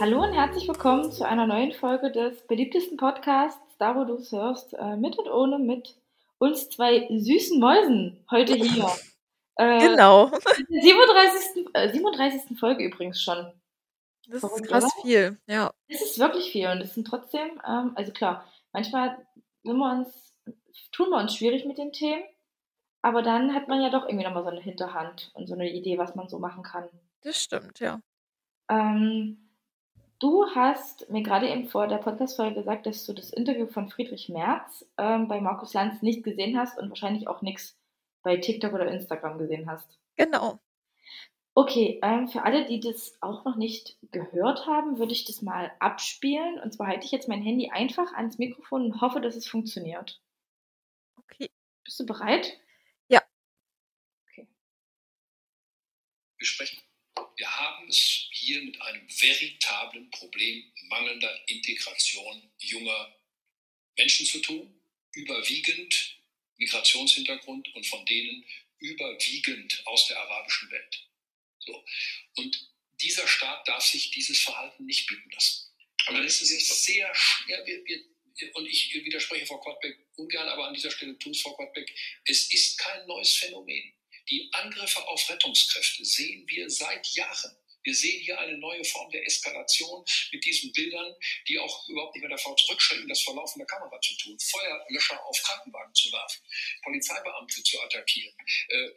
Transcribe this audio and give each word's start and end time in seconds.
Hallo 0.00 0.24
und 0.24 0.32
herzlich 0.32 0.66
willkommen 0.66 1.12
zu 1.12 1.24
einer 1.24 1.46
neuen 1.46 1.72
Folge 1.72 2.10
des 2.10 2.44
beliebtesten 2.48 2.96
Podcasts, 2.96 3.60
da 3.78 3.94
wo 3.94 4.04
du 4.04 4.14
es 4.14 4.32
hörst, 4.32 4.74
äh, 4.74 4.96
mit 4.96 5.16
und 5.16 5.28
ohne, 5.28 5.60
mit 5.60 5.96
uns 6.38 6.68
zwei 6.68 7.06
süßen 7.08 7.60
Mäusen 7.60 8.24
heute 8.30 8.54
hier. 8.54 8.90
Äh, 9.56 9.78
genau. 9.86 10.32
37. 10.68 11.68
Äh, 11.74 11.92
37. 11.92 12.58
Folge 12.58 12.82
übrigens 12.82 13.22
schon. 13.22 13.52
Das 14.26 14.40
Verrückt, 14.40 14.62
ist 14.62 14.68
krass 14.68 14.82
oder? 14.82 15.02
viel, 15.02 15.38
ja. 15.46 15.72
Es 15.86 16.02
ist 16.02 16.18
wirklich 16.18 16.50
viel 16.50 16.66
und 16.66 16.80
es 16.80 16.94
sind 16.94 17.06
trotzdem, 17.06 17.60
ähm, 17.64 17.92
also 17.94 18.10
klar, 18.10 18.44
manchmal 18.72 19.16
wir 19.62 19.74
uns, 19.74 20.34
tun 20.90 21.10
wir 21.10 21.18
uns 21.18 21.36
schwierig 21.36 21.66
mit 21.66 21.78
den 21.78 21.92
Themen, 21.92 22.24
aber 23.00 23.22
dann 23.22 23.54
hat 23.54 23.68
man 23.68 23.80
ja 23.80 23.90
doch 23.90 24.06
irgendwie 24.06 24.24
nochmal 24.24 24.42
so 24.42 24.48
eine 24.48 24.60
Hinterhand 24.60 25.30
und 25.34 25.46
so 25.46 25.54
eine 25.54 25.70
Idee, 25.70 25.98
was 25.98 26.16
man 26.16 26.28
so 26.28 26.40
machen 26.40 26.64
kann. 26.64 26.88
Das 27.22 27.40
stimmt, 27.40 27.78
ja. 27.78 28.00
Ähm, 28.68 29.43
du 30.24 30.46
hast 30.54 31.10
mir 31.10 31.22
gerade 31.22 31.50
eben 31.50 31.68
vor 31.68 31.86
der 31.86 31.98
Podcast-Folge 31.98 32.54
gesagt, 32.54 32.86
dass 32.86 33.04
du 33.04 33.12
das 33.12 33.28
Interview 33.28 33.66
von 33.66 33.90
Friedrich 33.90 34.30
Merz 34.30 34.86
ähm, 34.96 35.28
bei 35.28 35.38
Markus 35.42 35.74
Lanz 35.74 36.00
nicht 36.00 36.24
gesehen 36.24 36.58
hast 36.58 36.78
und 36.78 36.88
wahrscheinlich 36.88 37.28
auch 37.28 37.42
nichts 37.42 37.76
bei 38.22 38.38
TikTok 38.38 38.72
oder 38.72 38.90
Instagram 38.90 39.36
gesehen 39.36 39.70
hast. 39.70 39.98
Genau. 40.16 40.58
Okay, 41.52 42.00
ähm, 42.02 42.28
für 42.28 42.42
alle, 42.42 42.64
die 42.64 42.80
das 42.80 43.18
auch 43.20 43.44
noch 43.44 43.56
nicht 43.56 43.98
gehört 44.12 44.66
haben, 44.66 44.98
würde 44.98 45.12
ich 45.12 45.26
das 45.26 45.42
mal 45.42 45.70
abspielen. 45.78 46.58
Und 46.58 46.72
zwar 46.72 46.86
halte 46.86 47.04
ich 47.04 47.12
jetzt 47.12 47.28
mein 47.28 47.42
Handy 47.42 47.70
einfach 47.70 48.14
ans 48.14 48.38
Mikrofon 48.38 48.86
und 48.86 49.00
hoffe, 49.02 49.20
dass 49.20 49.36
es 49.36 49.46
funktioniert. 49.46 50.22
Okay. 51.18 51.50
Bist 51.84 52.00
du 52.00 52.06
bereit? 52.06 52.58
Ja. 53.08 53.20
Okay. 54.26 54.48
Wir 56.38 56.46
sprechen. 56.46 56.83
Wir 57.36 57.50
haben 57.50 57.88
es 57.88 58.28
hier 58.32 58.62
mit 58.62 58.80
einem 58.80 59.08
veritablen 59.08 60.10
Problem 60.10 60.72
mangelnder 60.88 61.48
Integration 61.48 62.50
junger 62.58 63.16
Menschen 63.96 64.26
zu 64.26 64.40
tun, 64.40 64.80
überwiegend 65.12 66.18
Migrationshintergrund 66.56 67.74
und 67.74 67.86
von 67.86 68.04
denen 68.06 68.44
überwiegend 68.78 69.82
aus 69.86 70.06
der 70.08 70.18
arabischen 70.18 70.70
Welt. 70.70 71.08
So. 71.58 71.84
Und 72.36 72.70
dieser 73.00 73.26
Staat 73.26 73.66
darf 73.66 73.84
sich 73.84 74.10
dieses 74.10 74.40
Verhalten 74.40 74.84
nicht 74.86 75.06
bieten 75.06 75.30
lassen. 75.30 75.72
Aber 76.06 76.18
dann 76.18 76.26
ist 76.26 76.42
es 76.42 76.84
sehr 76.84 77.12
schwer, 77.14 77.66
wir, 77.66 77.84
wir, 77.84 78.04
und 78.54 78.66
ich 78.66 78.92
widerspreche 78.92 79.46
Frau 79.46 79.58
Kortbeck 79.58 79.96
ungern, 80.16 80.48
aber 80.48 80.68
an 80.68 80.74
dieser 80.74 80.90
Stelle 80.90 81.18
tue 81.18 81.32
es 81.32 81.40
Frau 81.40 81.54
Kortbeck, 81.54 81.92
es 82.26 82.52
ist 82.52 82.78
kein 82.78 83.06
neues 83.06 83.34
Phänomen. 83.36 83.94
Die 84.30 84.48
Angriffe 84.52 85.06
auf 85.06 85.28
Rettungskräfte 85.28 86.04
sehen 86.04 86.44
wir 86.48 86.70
seit 86.70 87.06
Jahren. 87.08 87.56
Wir 87.84 87.94
sehen 87.94 88.18
hier 88.22 88.38
eine 88.40 88.56
neue 88.56 88.82
Form 88.82 89.10
der 89.10 89.24
Eskalation 89.26 90.02
mit 90.32 90.44
diesen 90.44 90.72
Bildern, 90.72 91.14
die 91.46 91.58
auch 91.58 91.86
überhaupt 91.86 92.14
nicht 92.14 92.22
mehr 92.22 92.30
davor 92.30 92.56
zurückschrecken, 92.56 93.06
das 93.06 93.20
vor 93.20 93.36
laufender 93.36 93.66
Kamera 93.66 94.00
zu 94.00 94.16
tun, 94.16 94.38
Feuerlöscher 94.40 95.22
auf 95.22 95.38
Krankenwagen 95.42 95.94
zu 95.94 96.10
werfen, 96.10 96.42
Polizeibeamte 96.82 97.62
zu 97.62 97.80
attackieren. 97.82 98.34
Äh, 98.68 98.88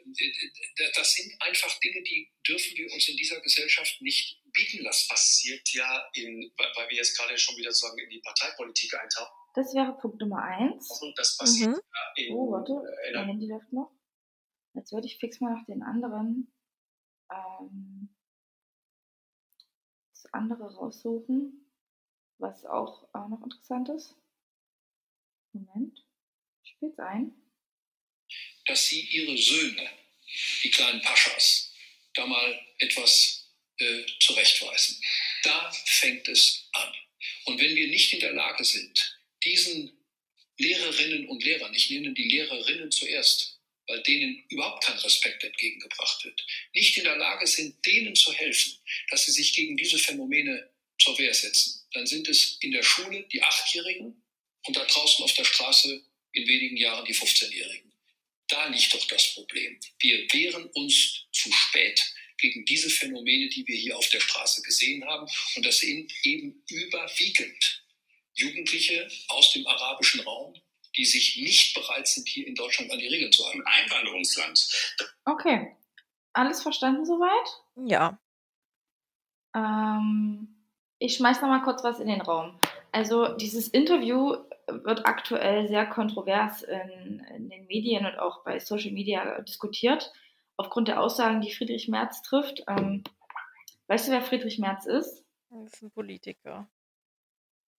das 0.96 1.14
sind 1.14 1.36
einfach 1.42 1.78
Dinge, 1.82 2.02
die 2.04 2.32
dürfen 2.48 2.78
wir 2.78 2.92
uns 2.94 3.10
in 3.10 3.18
dieser 3.18 3.42
Gesellschaft 3.42 4.02
nicht 4.02 4.40
bieten 4.54 4.84
lassen. 4.84 5.10
Passiert 5.10 5.70
ja, 5.74 6.10
in, 6.14 6.52
weil 6.58 6.90
wir 6.90 6.98
jetzt 6.98 7.18
gerade 7.18 7.38
schon 7.38 7.58
wieder 7.58 7.74
sozusagen 7.74 8.00
in 8.00 8.10
die 8.10 8.20
Parteipolitik 8.20 8.94
eintauchen. 8.94 9.36
Das 9.54 9.74
wäre 9.74 9.98
Punkt 10.00 10.22
Nummer 10.22 10.44
eins. 10.44 10.90
Und 11.02 11.18
das 11.18 11.36
passiert 11.36 11.72
mhm. 11.72 11.76
ja 11.76 12.24
in, 12.24 12.34
Oh, 12.34 12.52
warte, 12.52 12.74
äh, 13.04 13.12
mein 13.14 13.28
Handy 13.28 13.48
läuft 13.48 13.74
noch. 13.74 13.97
Jetzt 14.78 14.94
würde 14.94 15.08
ich 15.08 15.18
fix 15.18 15.42
mal 15.42 15.54
nach 15.54 15.66
den 15.66 15.84
anderen. 15.84 16.52
Ähm, 17.32 18.10
andere 20.32 20.74
raussuchen, 20.74 21.66
was 22.38 22.66
auch 22.66 23.04
äh, 23.14 23.28
noch 23.30 23.42
interessant 23.44 23.90
ist. 23.90 24.16
Moment, 25.54 26.06
spielt's 26.64 27.00
ein. 27.00 27.34
Dass 28.66 28.86
sie 28.86 29.02
ihre 29.02 29.38
Söhne, 29.38 29.90
die 30.64 30.70
kleinen 30.70 31.02
Paschas, 31.02 31.74
da 32.14 32.26
mal 32.26 32.60
etwas 32.80 33.52
äh, 33.78 34.06
zurechtweisen. 34.20 35.02
Da 35.44 35.72
fängt 35.72 36.28
es 36.28 36.70
an. 36.74 36.94
Und 37.46 37.60
wenn 37.60 37.76
wir 37.76 37.88
nicht 37.88 38.14
in 38.14 38.20
der 38.20 38.34
Lage 38.34 38.64
sind, 38.64 39.20
diesen 39.44 39.98
Lehrerinnen 40.58 41.30
und 41.30 41.44
Lehrern, 41.44 41.74
ich 41.74 41.90
nenne 41.90 42.14
die 42.14 42.30
Lehrerinnen 42.30 42.92
zuerst, 42.92 43.57
weil 43.88 44.04
denen 44.04 44.44
überhaupt 44.50 44.84
kein 44.84 44.98
Respekt 44.98 45.44
entgegengebracht 45.44 46.24
wird, 46.26 46.46
nicht 46.74 46.98
in 46.98 47.06
der 47.06 47.18
Lage 47.18 47.48
sind, 47.48 47.86
denen 47.86 48.16
zu 48.16 48.34
helfen, 48.34 48.78
dass 49.10 49.26
sie 49.26 49.32
sich 49.32 49.54
gegen 49.54 49.78
diese 49.78 49.98
Phänomene 49.98 50.70
zur 51.00 51.18
Wehr 51.18 51.34
setzen, 51.34 51.86
dann 51.94 52.06
sind 52.06 52.28
es 52.28 52.58
in 52.62 52.72
der 52.72 52.84
Schule 52.84 53.28
die 53.32 53.42
Achtjährigen 53.42 54.22
und 54.66 54.76
da 54.76 54.84
draußen 54.84 55.24
auf 55.24 55.34
der 55.34 55.46
Straße 55.46 56.04
in 56.34 56.48
wenigen 56.48 56.78
Jahren 56.78 57.06
die 57.06 57.16
15-Jährigen. 57.16 57.92
Da 58.48 58.68
liegt 58.68 58.94
doch 58.94 59.06
das 59.08 59.34
Problem. 59.34 59.80
Wir 60.00 60.20
wehren 60.32 60.66
uns 60.74 61.26
zu 61.32 61.52
spät 61.52 62.02
gegen 62.38 62.66
diese 62.66 62.90
Phänomene, 62.90 63.50
die 63.50 63.68
wir 63.68 63.76
hier 63.76 63.98
auf 63.98 64.10
der 64.10 64.20
Straße 64.20 64.62
gesehen 64.62 65.04
haben. 65.06 65.28
Und 65.56 65.66
das 65.66 65.80
sind 65.80 66.12
eben 66.24 66.64
überwiegend 66.70 67.84
Jugendliche 68.36 69.10
aus 69.28 69.52
dem 69.54 69.66
arabischen 69.66 70.22
Raum, 70.22 70.54
die 70.98 71.06
sich 71.06 71.38
nicht 71.38 71.76
bereit 71.76 72.08
sind, 72.08 72.28
hier 72.28 72.48
in 72.48 72.56
Deutschland 72.56 72.92
an 72.92 73.00
die 73.00 73.08
Regeln 73.08 73.32
zu 73.32 73.46
halten. 73.46 73.64
Einwanderungsland. 73.66 74.96
Okay. 75.26 75.76
Alles 76.34 76.62
verstanden 76.62 77.06
soweit? 77.06 77.88
Ja. 77.88 78.20
Ähm, 79.56 80.48
ich 81.00 81.16
schmeiß 81.16 81.42
noch 81.42 81.50
mal 81.50 81.64
kurz 81.64 81.84
was 81.84 82.00
in 82.00 82.08
den 82.08 82.22
Raum. 82.22 82.60
Also 82.92 83.30
dieses 83.38 83.68
Interview 83.68 84.38
wird 84.68 85.06
aktuell 85.06 85.68
sehr 85.68 85.86
kontrovers 85.86 86.64
in, 86.64 87.20
in, 87.36 87.50
den 87.50 87.68
Medien 87.68 88.06
und 88.06 88.20
auch 88.20 88.44
bei 88.44 88.60
Social 88.60 88.92
Media 88.92 89.42
diskutiert, 89.42 90.12
aufgrund 90.58 90.88
der 90.88 91.02
Aussagen, 91.02 91.42
die 91.42 91.54
Friedrich 91.54 91.88
Merz 91.88 92.22
trifft. 92.22 92.64
Ähm, 92.68 93.04
weißt 93.88 94.08
du, 94.08 94.12
wer 94.12 94.22
Friedrich 94.22 94.60
Merz 94.60 94.86
ist? 94.86 95.24
Das 95.50 95.74
ist 95.74 95.82
ein 95.82 95.92
Politiker, 95.92 96.70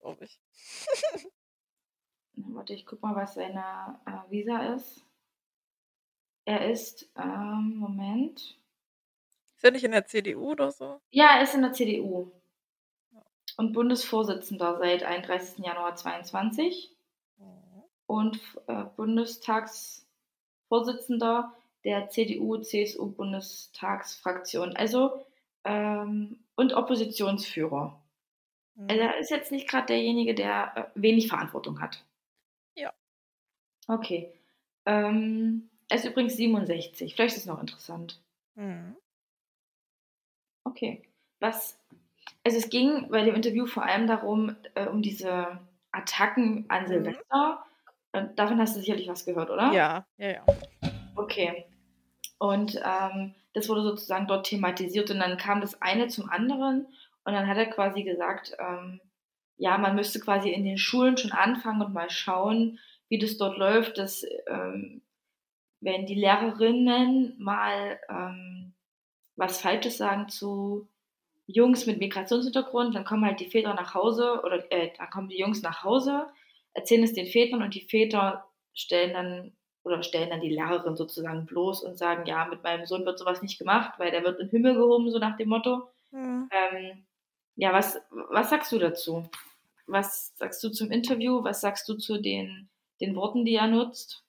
glaube 0.00 0.24
ich. 0.24 0.40
Warte, 2.48 2.74
ich 2.74 2.84
guck 2.86 3.02
mal, 3.02 3.16
was 3.16 3.34
seine 3.34 3.98
äh, 4.06 4.30
Visa 4.30 4.74
ist. 4.74 5.04
Er 6.44 6.70
ist, 6.70 7.10
ähm, 7.16 7.74
Moment. 7.76 8.56
Ist 9.56 9.64
er 9.64 9.72
nicht 9.72 9.84
in 9.84 9.92
der 9.92 10.06
CDU 10.06 10.52
oder 10.52 10.70
so? 10.70 11.00
Ja, 11.10 11.36
er 11.36 11.42
ist 11.42 11.54
in 11.54 11.62
der 11.62 11.72
CDU. 11.72 12.30
Und 13.56 13.72
Bundesvorsitzender 13.72 14.76
seit 14.78 15.02
31. 15.02 15.64
Januar 15.64 15.96
2022. 15.96 16.94
Mhm. 17.38 17.82
Und 18.06 18.40
äh, 18.66 18.84
Bundestagsvorsitzender 18.96 21.52
der 21.84 22.08
CDU-CSU-Bundestagsfraktion. 22.08 24.74
Also, 24.76 25.24
ähm, 25.64 26.38
und 26.54 26.72
Oppositionsführer. 26.72 28.00
Mhm. 28.74 28.86
Also 28.88 29.02
er 29.02 29.18
ist 29.18 29.30
jetzt 29.30 29.52
nicht 29.52 29.68
gerade 29.68 29.86
derjenige, 29.86 30.34
der 30.34 30.72
äh, 30.76 30.84
wenig 30.94 31.28
Verantwortung 31.28 31.80
hat. 31.80 32.04
Okay. 33.88 34.32
Ähm, 34.86 35.68
er 35.88 35.96
ist 35.96 36.04
übrigens 36.04 36.36
67. 36.36 37.14
Vielleicht 37.14 37.36
ist 37.36 37.42
es 37.42 37.46
noch 37.46 37.60
interessant. 37.60 38.20
Mhm. 38.54 38.96
Okay. 40.64 41.02
Was, 41.40 41.78
also 42.44 42.58
es 42.58 42.68
ging 42.68 43.08
bei 43.10 43.24
dem 43.24 43.34
Interview 43.34 43.66
vor 43.66 43.84
allem 43.84 44.06
darum, 44.06 44.54
äh, 44.74 44.86
um 44.86 45.02
diese 45.02 45.58
Attacken 45.90 46.66
an 46.68 46.84
mhm. 46.84 46.88
Silvester. 46.88 47.64
Mhm. 48.12 48.36
davon 48.36 48.60
hast 48.60 48.76
du 48.76 48.80
sicherlich 48.80 49.08
was 49.08 49.24
gehört, 49.24 49.50
oder? 49.50 49.72
Ja, 49.72 50.06
ja, 50.18 50.32
ja. 50.32 50.46
Okay. 51.16 51.64
Und 52.38 52.80
ähm, 52.84 53.34
das 53.54 53.68
wurde 53.68 53.82
sozusagen 53.82 54.28
dort 54.28 54.46
thematisiert 54.46 55.10
und 55.10 55.18
dann 55.18 55.38
kam 55.38 55.60
das 55.60 55.80
eine 55.82 56.08
zum 56.08 56.28
anderen 56.28 56.86
und 57.24 57.32
dann 57.32 57.48
hat 57.48 57.56
er 57.56 57.66
quasi 57.66 58.04
gesagt, 58.04 58.56
ähm, 58.58 59.00
ja, 59.56 59.76
man 59.76 59.96
müsste 59.96 60.20
quasi 60.20 60.50
in 60.50 60.64
den 60.64 60.78
Schulen 60.78 61.16
schon 61.16 61.32
anfangen 61.32 61.82
und 61.82 61.92
mal 61.92 62.10
schauen, 62.10 62.78
wie 63.08 63.18
das 63.18 63.36
dort 63.38 63.56
läuft, 63.58 63.98
dass 63.98 64.24
ähm, 64.46 65.02
wenn 65.80 66.06
die 66.06 66.14
Lehrerinnen 66.14 67.34
mal 67.38 67.98
ähm, 68.08 68.74
was 69.36 69.60
Falsches 69.60 69.98
sagen 69.98 70.28
zu 70.28 70.88
Jungs 71.46 71.86
mit 71.86 71.98
Migrationshintergrund, 71.98 72.94
dann 72.94 73.04
kommen 73.04 73.24
halt 73.24 73.40
die 73.40 73.50
Väter 73.50 73.74
nach 73.74 73.94
Hause 73.94 74.42
oder 74.44 74.70
äh, 74.70 74.90
dann 74.98 75.10
kommen 75.10 75.28
die 75.28 75.38
Jungs 75.38 75.62
nach 75.62 75.82
Hause, 75.84 76.26
erzählen 76.74 77.04
es 77.04 77.14
den 77.14 77.26
Vätern 77.26 77.62
und 77.62 77.74
die 77.74 77.86
Väter 77.88 78.44
stellen 78.74 79.14
dann 79.14 79.52
oder 79.82 80.02
stellen 80.02 80.30
dann 80.30 80.42
die 80.42 80.50
Lehrerin 80.50 80.96
sozusagen 80.96 81.46
bloß 81.46 81.82
und 81.82 81.96
sagen, 81.96 82.26
ja, 82.26 82.44
mit 82.44 82.62
meinem 82.62 82.84
Sohn 82.84 83.06
wird 83.06 83.18
sowas 83.18 83.40
nicht 83.40 83.58
gemacht, 83.58 83.94
weil 83.98 84.10
der 84.10 84.22
wird 84.22 84.38
in 84.38 84.48
den 84.48 84.50
Himmel 84.50 84.74
gehoben, 84.74 85.10
so 85.10 85.18
nach 85.18 85.36
dem 85.36 85.48
Motto. 85.48 85.88
Mhm. 86.10 86.50
Ähm, 86.50 87.06
ja, 87.56 87.72
was, 87.72 87.98
was 88.10 88.50
sagst 88.50 88.70
du 88.70 88.78
dazu? 88.78 89.28
Was 89.86 90.36
sagst 90.36 90.62
du 90.62 90.68
zum 90.68 90.90
Interview? 90.90 91.42
Was 91.42 91.62
sagst 91.62 91.88
du 91.88 91.94
zu 91.94 92.20
den 92.20 92.68
den 93.00 93.14
Worten, 93.14 93.44
die 93.44 93.54
er 93.54 93.66
nutzt? 93.66 94.24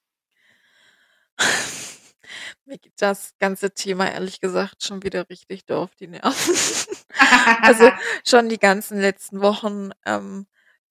Mir 2.65 2.77
geht 2.77 2.93
das 2.99 3.33
ganze 3.39 3.71
Thema 3.71 4.11
ehrlich 4.11 4.39
gesagt 4.39 4.83
schon 4.83 5.03
wieder 5.03 5.29
richtig 5.29 5.69
auf 5.71 5.95
die 5.95 6.07
Nerven. 6.07 6.31
Also, 7.61 7.89
schon 8.25 8.49
die 8.49 8.59
ganzen 8.59 9.01
letzten 9.01 9.41
Wochen, 9.41 9.89
ähm, 10.05 10.45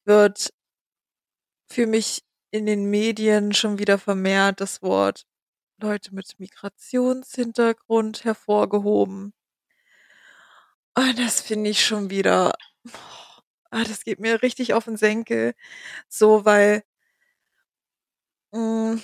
wird 0.05 0.53
für 1.71 1.87
mich 1.87 2.23
in 2.51 2.67
den 2.67 2.91
Medien 2.91 3.53
schon 3.55 3.79
wieder 3.79 3.99
vermehrt 3.99 4.61
das 4.61 4.83
Wort 4.83 5.25
Leute 5.81 6.15
mit 6.15 6.39
Migrationshintergrund 6.39 8.25
hervorgehoben. 8.25 9.33
Und 10.97 11.19
das 11.19 11.41
finde 11.41 11.71
ich 11.71 11.85
schon 11.85 12.11
wieder 12.11 12.53
ah, 13.71 13.85
das 13.85 14.05
geht 14.05 14.21
mir 14.21 14.43
richtig 14.43 14.75
auf 14.75 14.85
den 14.85 14.97
Senkel, 14.97 15.55
so, 16.09 16.45
weil 16.45 16.83
hm 18.53 18.99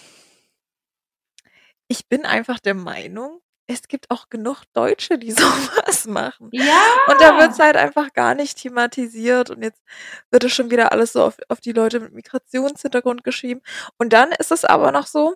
ich 1.90 2.08
bin 2.08 2.24
einfach 2.26 2.58
der 2.60 2.74
Meinung, 2.74 3.40
es 3.66 3.88
gibt 3.88 4.10
auch 4.10 4.28
genug 4.28 4.62
Deutsche, 4.74 5.18
die 5.18 5.32
so 5.32 5.42
was 5.86 6.06
machen. 6.06 6.50
Und 7.06 7.20
da 7.20 7.36
wird's 7.38 7.58
Ja! 7.58 7.64
halt 7.64 7.76
einfach 7.76 8.12
gar 8.12 8.34
nicht 8.34 8.58
thematisiert 8.58 9.50
und 9.50 9.62
jetzt 9.62 9.82
wird 10.30 10.44
es 10.44 10.52
schon 10.54 10.70
wieder 10.70 10.92
alles 10.92 11.12
so 11.12 11.22
auf 11.24 11.36
auf 11.48 11.60
die 11.60 11.72
Leute 11.72 12.00
mit 12.00 12.12
Migrationshintergrund 12.12 13.24
geschrieben. 13.24 13.60
Und 13.98 14.12
dann 14.12 14.32
ist 14.32 14.52
es 14.52 14.64
aber 14.64 14.92
noch 14.92 15.06
so, 15.06 15.34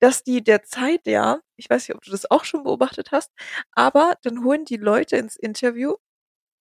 dass 0.00 0.22
die 0.24 0.42
der 0.42 0.62
Zeit 0.64 1.06
ja 1.06 1.40
ich 1.56 1.68
weiß 1.70 1.88
nicht, 1.88 1.96
ob 1.96 2.02
du 2.04 2.10
das 2.12 2.30
auch 2.30 2.44
schon 2.44 2.64
beobachtet 2.64 3.10
hast, 3.12 3.32
aber 3.72 4.14
dann 4.22 4.44
holen 4.44 4.64
die 4.64 4.76
Leute 4.76 5.16
ins 5.16 5.36
Interview, 5.36 5.94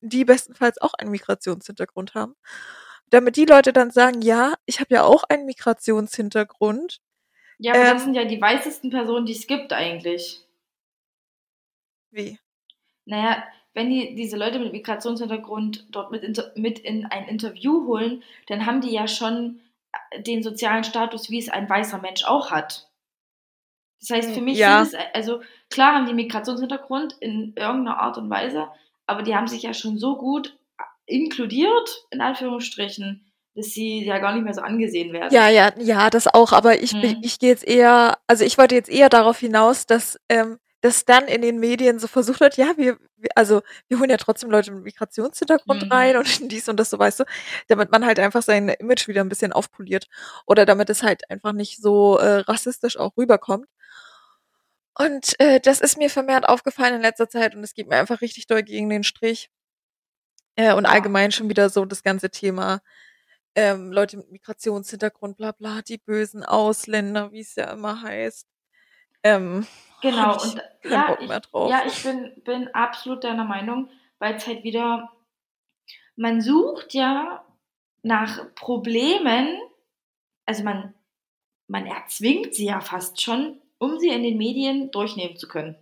die 0.01 0.25
bestenfalls 0.25 0.79
auch 0.81 0.93
einen 0.95 1.11
Migrationshintergrund 1.11 2.15
haben, 2.15 2.35
damit 3.09 3.37
die 3.37 3.45
Leute 3.45 3.73
dann 3.73 3.91
sagen: 3.91 4.21
„Ja, 4.21 4.55
ich 4.65 4.79
habe 4.79 4.93
ja 4.95 5.03
auch 5.03 5.23
einen 5.25 5.45
Migrationshintergrund.“ 5.45 6.99
Ja, 7.59 7.73
aber 7.75 7.85
das 7.85 8.01
Ähm 8.01 8.03
sind 8.03 8.15
ja 8.15 8.25
die 8.25 8.41
weißesten 8.41 8.89
Personen, 8.89 9.27
die 9.27 9.33
es 9.33 9.45
gibt 9.45 9.71
eigentlich. 9.71 10.41
Wie? 12.13 12.39
Na 13.05 13.17
ja, 13.17 13.43
wenn 13.73 13.89
die 13.89 14.13
diese 14.15 14.37
Leute 14.37 14.59
mit 14.59 14.71
Migrationshintergrund 14.71 15.87
dort 15.91 16.11
mit 16.11 16.23
inter 16.23 16.51
mit 16.55 16.77
in 16.79 17.05
ein 17.07 17.27
Interview 17.27 17.87
holen, 17.87 18.21
dann 18.47 18.65
haben 18.67 18.81
die 18.81 18.91
ja 18.91 19.07
schon, 19.07 19.59
äh, 20.11 20.21
den 20.21 20.43
sozialen 20.43 20.83
Status, 20.83 21.29
wie 21.31 21.39
es 21.39 21.49
ein 21.49 21.67
weißer 21.69 21.99
Mensch 21.99 22.23
auch 22.25 22.51
hat. 22.51 22.87
Das 24.01 24.09
heißt, 24.11 24.33
für 24.33 24.41
Hm, 24.41 24.41
mich 24.41 24.63
ja. 24.63 24.65
sind 24.65 24.79
es 24.79 24.93
also 25.13 25.41
klar 25.69 25.93
haben 25.95 26.05
die 26.05 26.13
Migrationshintergrund 26.13 27.13
in 27.19 27.53
irgend 27.55 27.83
'ner 27.85 27.99
Art 27.99 28.17
und 28.17 28.29
Weise, 28.29 28.67
aber 29.07 29.23
die 29.23 29.35
haben 29.35 29.47
sich 29.47 29.63
ja 29.63 29.73
schon 29.73 29.97
so 29.97 30.17
gut 30.17 30.55
inkludiert, 31.07 32.05
in 32.11 32.21
Anführungsstrichen, 32.21 33.31
dass 33.55 33.67
sie 33.67 34.05
ja 34.05 34.19
gar 34.19 34.33
nicht 34.35 34.43
mehr 34.45 34.53
so 34.55 34.61
angesehen 34.61 35.13
werden. 35.13 35.31
Ja, 35.31 35.49
ja, 35.49 35.71
ja, 35.77 36.09
das 36.09 36.27
auch, 36.27 36.53
aber 36.53 36.81
ich 36.81 36.93
Mhm. 36.93 37.15
ich 37.19 37.37
gehe 37.39 37.49
jetzt 37.49 37.67
eher 37.67 38.17
also, 38.27 38.45
ich 38.45 38.57
wollte 38.57 38.75
jetzt 38.75 38.89
eher 38.89 39.09
darauf 39.09 39.39
hinaus, 39.39 39.85
dass, 39.85 40.17
ähm 40.29 40.57
dass 40.81 41.05
dann 41.05 41.25
in 41.27 41.41
den 41.41 41.59
Medien 41.59 41.97
so 41.97 42.05
versucht 42.07 42.39
wird, 42.39 42.55
ja, 42.55 42.71
wir 42.77 42.97
wir 43.17 43.29
also, 43.35 43.61
wir 43.87 43.99
holen 43.99 44.11
ja 44.11 44.17
trotzdem 44.17 44.51
Leute 44.51 44.71
mit 44.71 44.83
Migrationshintergrund 44.83 45.89
rein 45.91 46.15
Mhm. 46.15 46.19
und 46.19 46.25
dies 46.51 46.69
und 46.69 46.77
das 46.79 46.91
so, 46.91 46.99
weißt 46.99 47.21
du? 47.21 47.23
Damit 47.67 47.91
man 47.91 48.05
halt 48.05 48.19
einfach 48.19 48.43
sein 48.43 48.69
Image 48.69 49.07
wieder 49.07 49.21
'n 49.21 49.27
bisschen 49.29 49.51
aufpoliert 49.53 50.05
oder 50.45 50.65
damit 50.65 50.89
es 50.91 51.01
halt 51.03 51.29
einfach 51.31 51.51
nicht 51.51 51.81
so, 51.81 52.17
äh, 52.19 52.37
rassistisch 52.41 52.95
auch 52.97 53.17
rüberkommt. 53.17 53.65
Und, 54.99 55.39
äh, 55.39 55.59
das 55.59 55.79
ist 55.81 55.97
mir 55.97 56.09
vermehrt 56.09 56.47
aufgefallen 56.49 56.95
in 56.95 57.01
letzter 57.01 57.29
Zeit 57.29 57.55
und 57.55 57.63
es 57.63 57.73
geht 57.75 57.87
mir 57.87 57.97
einfach 57.97 58.21
richtig 58.21 58.47
doll 58.47 58.63
gegen 58.63 58.89
den 58.89 59.03
Strich. 59.03 59.49
Äh, 60.57 60.73
und 60.75 60.87
Ja. 60.87 60.91
allgemein 60.91 61.31
schon 61.33 61.49
wieder 61.49 61.69
so 61.69 61.85
das 61.85 62.03
ganze 62.03 62.31
Thema, 62.31 62.81
ähm, 63.55 63.91
Leute 63.93 64.17
mit 64.17 64.31
Migrationshintergrund, 64.31 65.37
bla 65.37 65.51
bla, 65.53 65.81
die 65.83 65.97
bösen 65.99 66.43
Ausländer, 66.45 67.31
wie's 67.33 67.55
ja 67.55 67.71
immer 67.73 68.01
heißt. 68.03 68.47
Ähm, 69.23 69.67
Genau, 70.01 70.35
ich 70.35 70.43
und 70.43 70.61
ja, 70.83 71.07
Bock 71.07 71.19
ich 71.21 71.27
mehr 71.27 71.39
drauf. 71.41 71.69
ja, 71.71 71.83
ich 71.87 72.03
bin 72.03 72.33
bin 72.43 72.67
absolut 72.75 73.23
deiner 73.23 73.45
Meinung, 73.45 73.89
weil's 74.19 74.45
halt 74.47 74.63
wieder 74.63 75.11
man 76.15 76.41
sucht 76.41 76.93
ja 76.93 77.45
nach 78.03 78.53
Problemen 78.55 79.59
also, 80.45 80.63
man 80.63 80.93
man 81.67 81.85
erzwingt 81.87 82.55
sie 82.55 82.67
ja 82.67 82.81
fast 82.81 83.21
schon, 83.21 83.61
um 83.79 83.99
sie 83.99 84.09
in 84.09 84.23
den 84.23 84.37
Medien 84.37 84.91
durchnehmen 84.91 85.37
zu 85.37 85.47
können. 85.47 85.75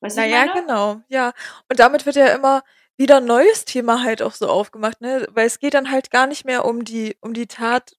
Weißt 0.00 0.18
du, 0.18 0.22
Na 0.22 0.24
wie 0.24 0.28
ich 0.28 0.32
ja, 0.32 0.46
meine? 0.46 0.52
genau, 0.52 1.00
ja. 1.08 1.32
Und 1.68 1.78
damit 1.80 2.06
wird 2.06 2.16
ja 2.16 2.28
immer 2.34 2.62
wieder 2.98 3.18
'n 3.18 3.26
neues 3.26 3.64
Thema 3.64 4.02
halt 4.04 4.22
auch 4.22 4.32
so 4.34 4.48
aufgemacht, 4.48 5.00
ne? 5.00 5.26
Weil 5.32 5.46
es 5.46 5.58
geht 5.58 5.74
dann 5.74 5.90
halt 5.90 6.10
gar 6.10 6.26
nicht 6.26 6.44
mehr 6.44 6.64
um 6.64 6.84
die 6.84 7.16
um 7.20 7.34
die 7.34 7.46
Tat 7.46 7.92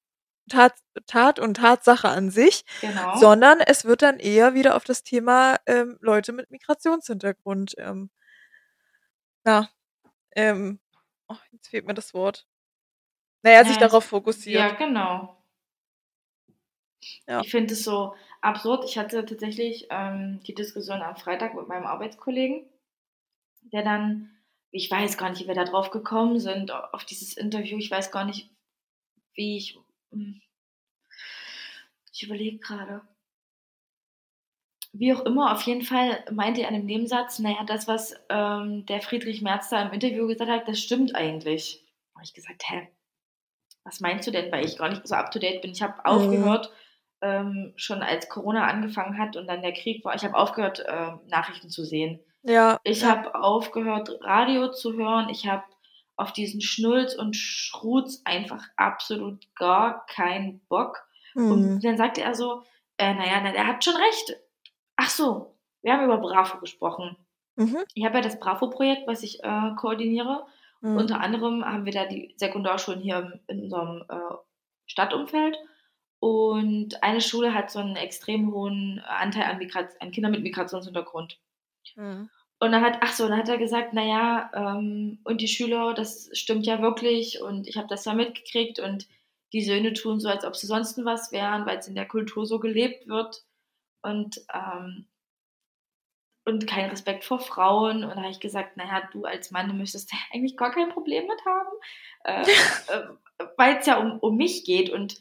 Tat 0.49 0.75
Tat 1.07 1.39
und 1.39 1.55
Tatsache 1.57 2.09
an 2.09 2.29
sich, 2.31 2.65
Genau. 2.81 3.35
sondern 3.35 3.59
es 3.61 3.85
wird 3.85 4.01
dann 4.03 4.19
eher 4.19 4.53
wieder 4.55 4.75
auf 4.75 4.83
das 4.85 5.03
Thema, 5.03 5.57
ähm, 5.67 5.97
Leute 6.01 6.33
mit 6.33 6.51
Migrationshintergrund, 6.51 7.75
ähm 7.79 8.09
ja, 9.45 9.69
ähm, 10.35 10.79
oh, 11.29 11.35
jetzt 11.51 11.69
fehlt 11.69 11.85
mir 11.87 11.93
das 11.95 12.13
Wort. 12.13 12.45
Na 13.43 13.51
ja, 13.51 13.63
sich 13.63 13.77
Ja, 13.77 13.77
darauf 13.77 14.05
ja, 14.49 14.69
fokussiert. 14.69 14.75
genau. 14.75 15.37
Ja. 17.27 17.45
Ich 17.45 17.51
finde 17.51 17.73
es 17.73 17.83
so 17.83 18.15
absurd. 18.41 18.85
Ich 18.85 18.97
hatte 18.97 19.25
tatsächlich, 19.25 19.87
ähm, 19.89 20.39
die 20.47 20.53
Diskussion 20.55 21.01
am 21.01 21.15
Freitag 21.15 21.53
mit 21.55 21.67
meinem 21.67 21.85
Arbeitskollegen, 21.85 22.65
der 23.73 23.83
dann 23.83 24.34
ich 24.75 24.91
weiß 24.91 25.17
gar 25.17 25.29
nicht, 25.29 25.41
wie 25.43 25.47
wir 25.47 25.55
da 25.55 25.63
drauf 25.65 25.89
gekommen 25.91 26.39
sind, 26.39 26.71
auf 26.71 27.05
dieses 27.05 27.37
Interview. 27.37 27.77
Ich 27.77 27.91
weiß 27.91 28.11
gar 28.11 28.25
nicht, 28.25 28.49
wie 29.35 29.57
ich 29.57 29.79
hm 30.11 30.41
ich 32.13 32.23
überlege 32.23 32.59
grade. 32.59 33.01
Wie 34.93 35.13
auch 35.13 35.21
immer, 35.25 35.51
auf 35.51 35.61
jeden 35.63 35.81
Fall 35.81 36.23
meinte 36.31 36.61
er 36.61 36.69
in 36.69 36.75
'nem 36.75 36.85
Nebensatz: 36.85 37.39
„Na 37.39 37.49
ja, 37.51 37.63
das, 37.65 37.87
was, 37.87 38.13
ähm, 38.29 38.85
der 38.85 39.01
Friedrich 39.01 39.41
Merz 39.41 39.69
da 39.69 39.81
im 39.81 39.91
Interview 39.93 40.27
gesagt 40.27 40.49
hat, 40.49 40.67
das 40.67 40.79
stimmt 40.79 41.15
eigentlich.“ 41.15 41.83
Habe 42.15 42.23
ich 42.23 42.33
gesagt: 42.33 42.63
„Hä, 42.69 42.87
was 43.85 43.99
meinst 44.01 44.27
du 44.27 44.31
denn?“ 44.31 44.51
Weil 44.51 44.65
ich 44.65 44.77
gar 44.77 44.89
nicht 44.89 45.07
so 45.07 45.15
up 45.15 45.31
to 45.31 45.39
date 45.39 45.61
bin. 45.61 45.71
Ich 45.71 45.81
habe 45.83 46.05
Mhm. 46.07 46.07
aufgehört, 46.07 46.71
ähm, 47.21 47.73
schon 47.77 48.03
als 48.03 48.29
Corona 48.29 48.67
angefangen 48.67 49.17
hat 49.19 49.37
und 49.37 49.47
dann 49.47 49.61
der 49.63 49.73
Krieg 49.73 50.05
war 50.05 50.15
ich 50.15 50.23
habe 50.25 50.35
aufgehört, 50.37 50.83
ähm, 50.87 51.21
Nachrichten 51.27 51.69
zu 51.69 51.85
sehen. 51.85 52.19
Ja, 52.47 52.79
Ich 52.83 53.03
habe 53.03 53.33
aufgehört, 53.35 54.09
Radio 54.21 54.71
zu 54.71 54.93
hören. 54.93 55.29
Ich 55.29 55.47
habe 55.47 55.63
auf 56.15 56.31
diesen 56.31 56.61
Schnulz 56.61 57.15
und 57.15 57.35
Schrutz 57.35 58.21
einfach 58.23 58.63
absolut 58.77 59.47
gar 59.55 60.05
keinen 60.05 60.59
Bock. 60.69 61.03
Und 61.35 61.75
Mhm. 61.75 61.79
dann 61.81 61.97
sagte 61.97 62.21
er 62.21 62.35
so: 62.35 62.61
„Äh, 62.97 63.13
na 63.15 63.25
ja, 63.27 63.41
na, 63.41 63.51
der 63.51 63.65
hat 63.67 63.83
schon 63.83 63.95
recht. 63.95 64.37
Ach 64.95 65.09
so, 65.09 65.55
wir 65.81 65.93
haben 65.93 66.05
über 66.05 66.17
BRAVO 66.19 66.59
gesprochen.“ 66.59 67.17
Mhm. 67.55 67.77
Ich 67.95 68.05
habe 68.05 68.15
ja 68.17 68.21
das 68.21 68.39
BRAVO-Projekt, 68.39 69.07
was 69.07 69.23
ich, 69.23 69.43
äh, 69.43 69.71
koordiniere. 69.77 70.45
Mhm. 70.81 70.97
Unter 70.97 71.21
anderem 71.21 71.65
haben 71.65 71.85
wir 71.85 71.93
da 71.93 72.05
die 72.05 72.33
Sekundarschulen 72.37 73.01
hier 73.01 73.39
in 73.47 73.63
unserem, 73.63 74.03
äh, 74.07 74.35
Stadtumfeld. 74.85 75.57
Und 76.19 77.03
eine 77.03 77.21
Schule 77.21 77.53
hat 77.53 77.71
so 77.71 77.79
'n 77.79 77.95
extrem 77.95 78.53
hohen 78.53 78.99
Anteil 79.07 79.45
an 79.51 79.57
Migrat 79.57 79.89
an 80.01 80.11
Kindern 80.11 80.31
mit 80.31 80.43
Migrationshintergrund. 80.43 81.39
Mhm. 81.95 82.29
Und 82.59 82.71
dann 82.71 82.81
hat 82.83 82.99
ach 83.01 83.13
so, 83.13 83.27
dann 83.27 83.37
hat 83.37 83.49
er 83.49 83.57
gesagt: 83.57 83.89
„Na 83.93 84.03
ja, 84.03 84.51
ähm, 84.53 85.19
und 85.23 85.41
die 85.41 85.47
Schüler, 85.47 85.93
das 85.93 86.29
stimmt 86.33 86.65
ja 86.65 86.81
wirklich 86.81 87.41
und 87.41 87.67
ich 87.67 87.77
habe 87.77 87.87
das 87.87 88.05
ja 88.05 88.13
mitgekriegt 88.13 88.79
und 88.79 89.07
die 89.53 89.63
Söhne 89.63 89.93
tun 89.93 90.19
so, 90.19 90.29
als 90.29 90.45
ob 90.45 90.55
sie 90.55 90.67
sonst 90.67 91.03
was 91.05 91.31
wären, 91.31 91.65
weil's 91.65 91.87
in 91.87 91.95
der 91.95 92.07
Kultur 92.07 92.45
so 92.45 92.59
gelebt 92.59 93.07
wird 93.07 93.43
und, 94.03 94.41
ähm 94.53 95.07
und 96.45 96.67
kein 96.67 96.89
Respekt 96.89 97.23
vor 97.23 97.39
Frauen.“ 97.39 98.03
Und 98.03 98.11
da 98.11 98.17
habe 98.17 98.29
ich 98.31 98.39
gesagt: 98.39 98.73
„Na 98.77 98.85
ja, 98.85 99.07
du 99.11 99.25
als 99.25 99.51
Mann, 99.51 99.75
müsstest 99.77 100.11
eigentlich 100.33 100.57
gar 100.57 100.71
kein 100.71 100.89
Problem 100.89 101.25
mit 101.27 101.45
haben, 101.45 101.69
äh, 102.23 102.43
äh, 102.93 103.47
weil's 103.57 103.85
ja 103.85 103.97
um 103.99 104.19
um 104.19 104.35
mich 104.37 104.63
geht.“ 104.65 104.89
Und 104.89 105.17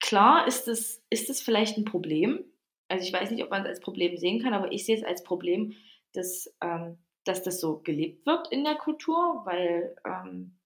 klar 0.00 0.46
ist 0.46 0.68
es 0.68 1.02
ist 1.10 1.28
es 1.30 1.42
vielleicht 1.42 1.76
'n 1.76 1.84
Problem. 1.84 2.44
Also, 2.90 3.04
ich 3.06 3.12
weiß 3.12 3.30
nicht, 3.30 3.42
ob 3.42 3.50
man's 3.50 3.66
als 3.66 3.80
Problem 3.80 4.16
sehen 4.16 4.42
kann, 4.42 4.54
aber 4.54 4.70
ich 4.72 4.84
sehe 4.86 4.96
es 4.96 5.04
als 5.04 5.24
Problem, 5.24 5.74
dass, 6.12 6.54
ähm 6.62 6.98
dass 7.24 7.42
das 7.42 7.60
so 7.60 7.80
gelebt 7.80 8.24
wird 8.24 8.46
in 8.52 8.62
der 8.62 8.76
Kultur, 8.76 9.42
weil, 9.44 9.96
ähm 10.06 10.56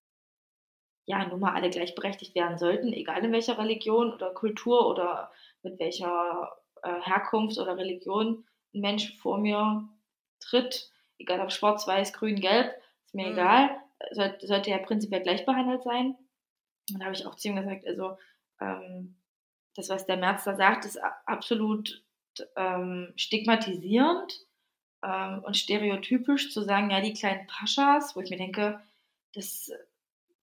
ja, 1.07 1.27
nun 1.27 1.41
mal 1.41 1.55
alle 1.55 1.71
gleichberechtigt 1.71 2.35
werden 2.35 2.59
sollten, 2.59 2.93
egal 2.93 3.25
in 3.25 3.33
welcher 3.33 3.59
Religion 3.59 4.12
oder 4.12 4.31
Kultur 4.33 4.87
oder 4.87 5.33
mit 5.62 5.79
welcher, 5.79 6.53
äh, 6.83 7.00
Herkunft 7.03 7.59
oder 7.59 7.77
Religion 7.77 8.45
'n 8.75 8.81
Mensch 8.81 9.17
vor 9.19 9.39
mir 9.39 9.89
tritt, 10.41 10.91
egal 11.19 11.41
ob 11.41 11.53
schwarz, 11.53 11.87
weiß, 11.87 12.12
grün, 12.12 12.41
gelb, 12.41 12.75
ist 13.07 13.15
mir 13.15 13.27
Mhm. 13.27 13.33
egal, 13.33 13.71
soll 14.12 14.37
sollte 14.41 14.71
ja 14.71 14.79
prinzipiell 14.79 15.23
gleich 15.23 15.45
behandelt 15.47 15.83
sein. 15.83 16.17
Und 16.93 17.00
da 17.00 17.07
habe 17.07 17.15
ich 17.17 17.27
auch 17.27 17.37
zu 17.37 17.49
ihm 17.49 17.57
gesagt, 17.57 17.87
also, 17.87 18.19
ähm, 18.61 19.17
das, 19.77 19.89
was 19.91 20.07
der 20.07 20.17
Merz 20.19 20.45
da 20.45 20.55
sagt, 20.57 20.85
ist 20.87 20.99
absolut, 21.27 22.05
ähm, 22.57 23.13
stigmatisierend, 23.17 24.41
ähm, 25.05 25.43
und 25.45 25.57
stereotypisch 25.57 26.53
zu 26.53 26.63
sagen: 26.63 26.91
„Ja, 26.91 27.01
die 27.03 27.15
kleinen 27.15 27.47
Paschas“, 27.49 28.17
wo 28.17 28.21
ich 28.23 28.31
mir 28.31 28.39
denke, 28.39 28.81
das 29.35 29.71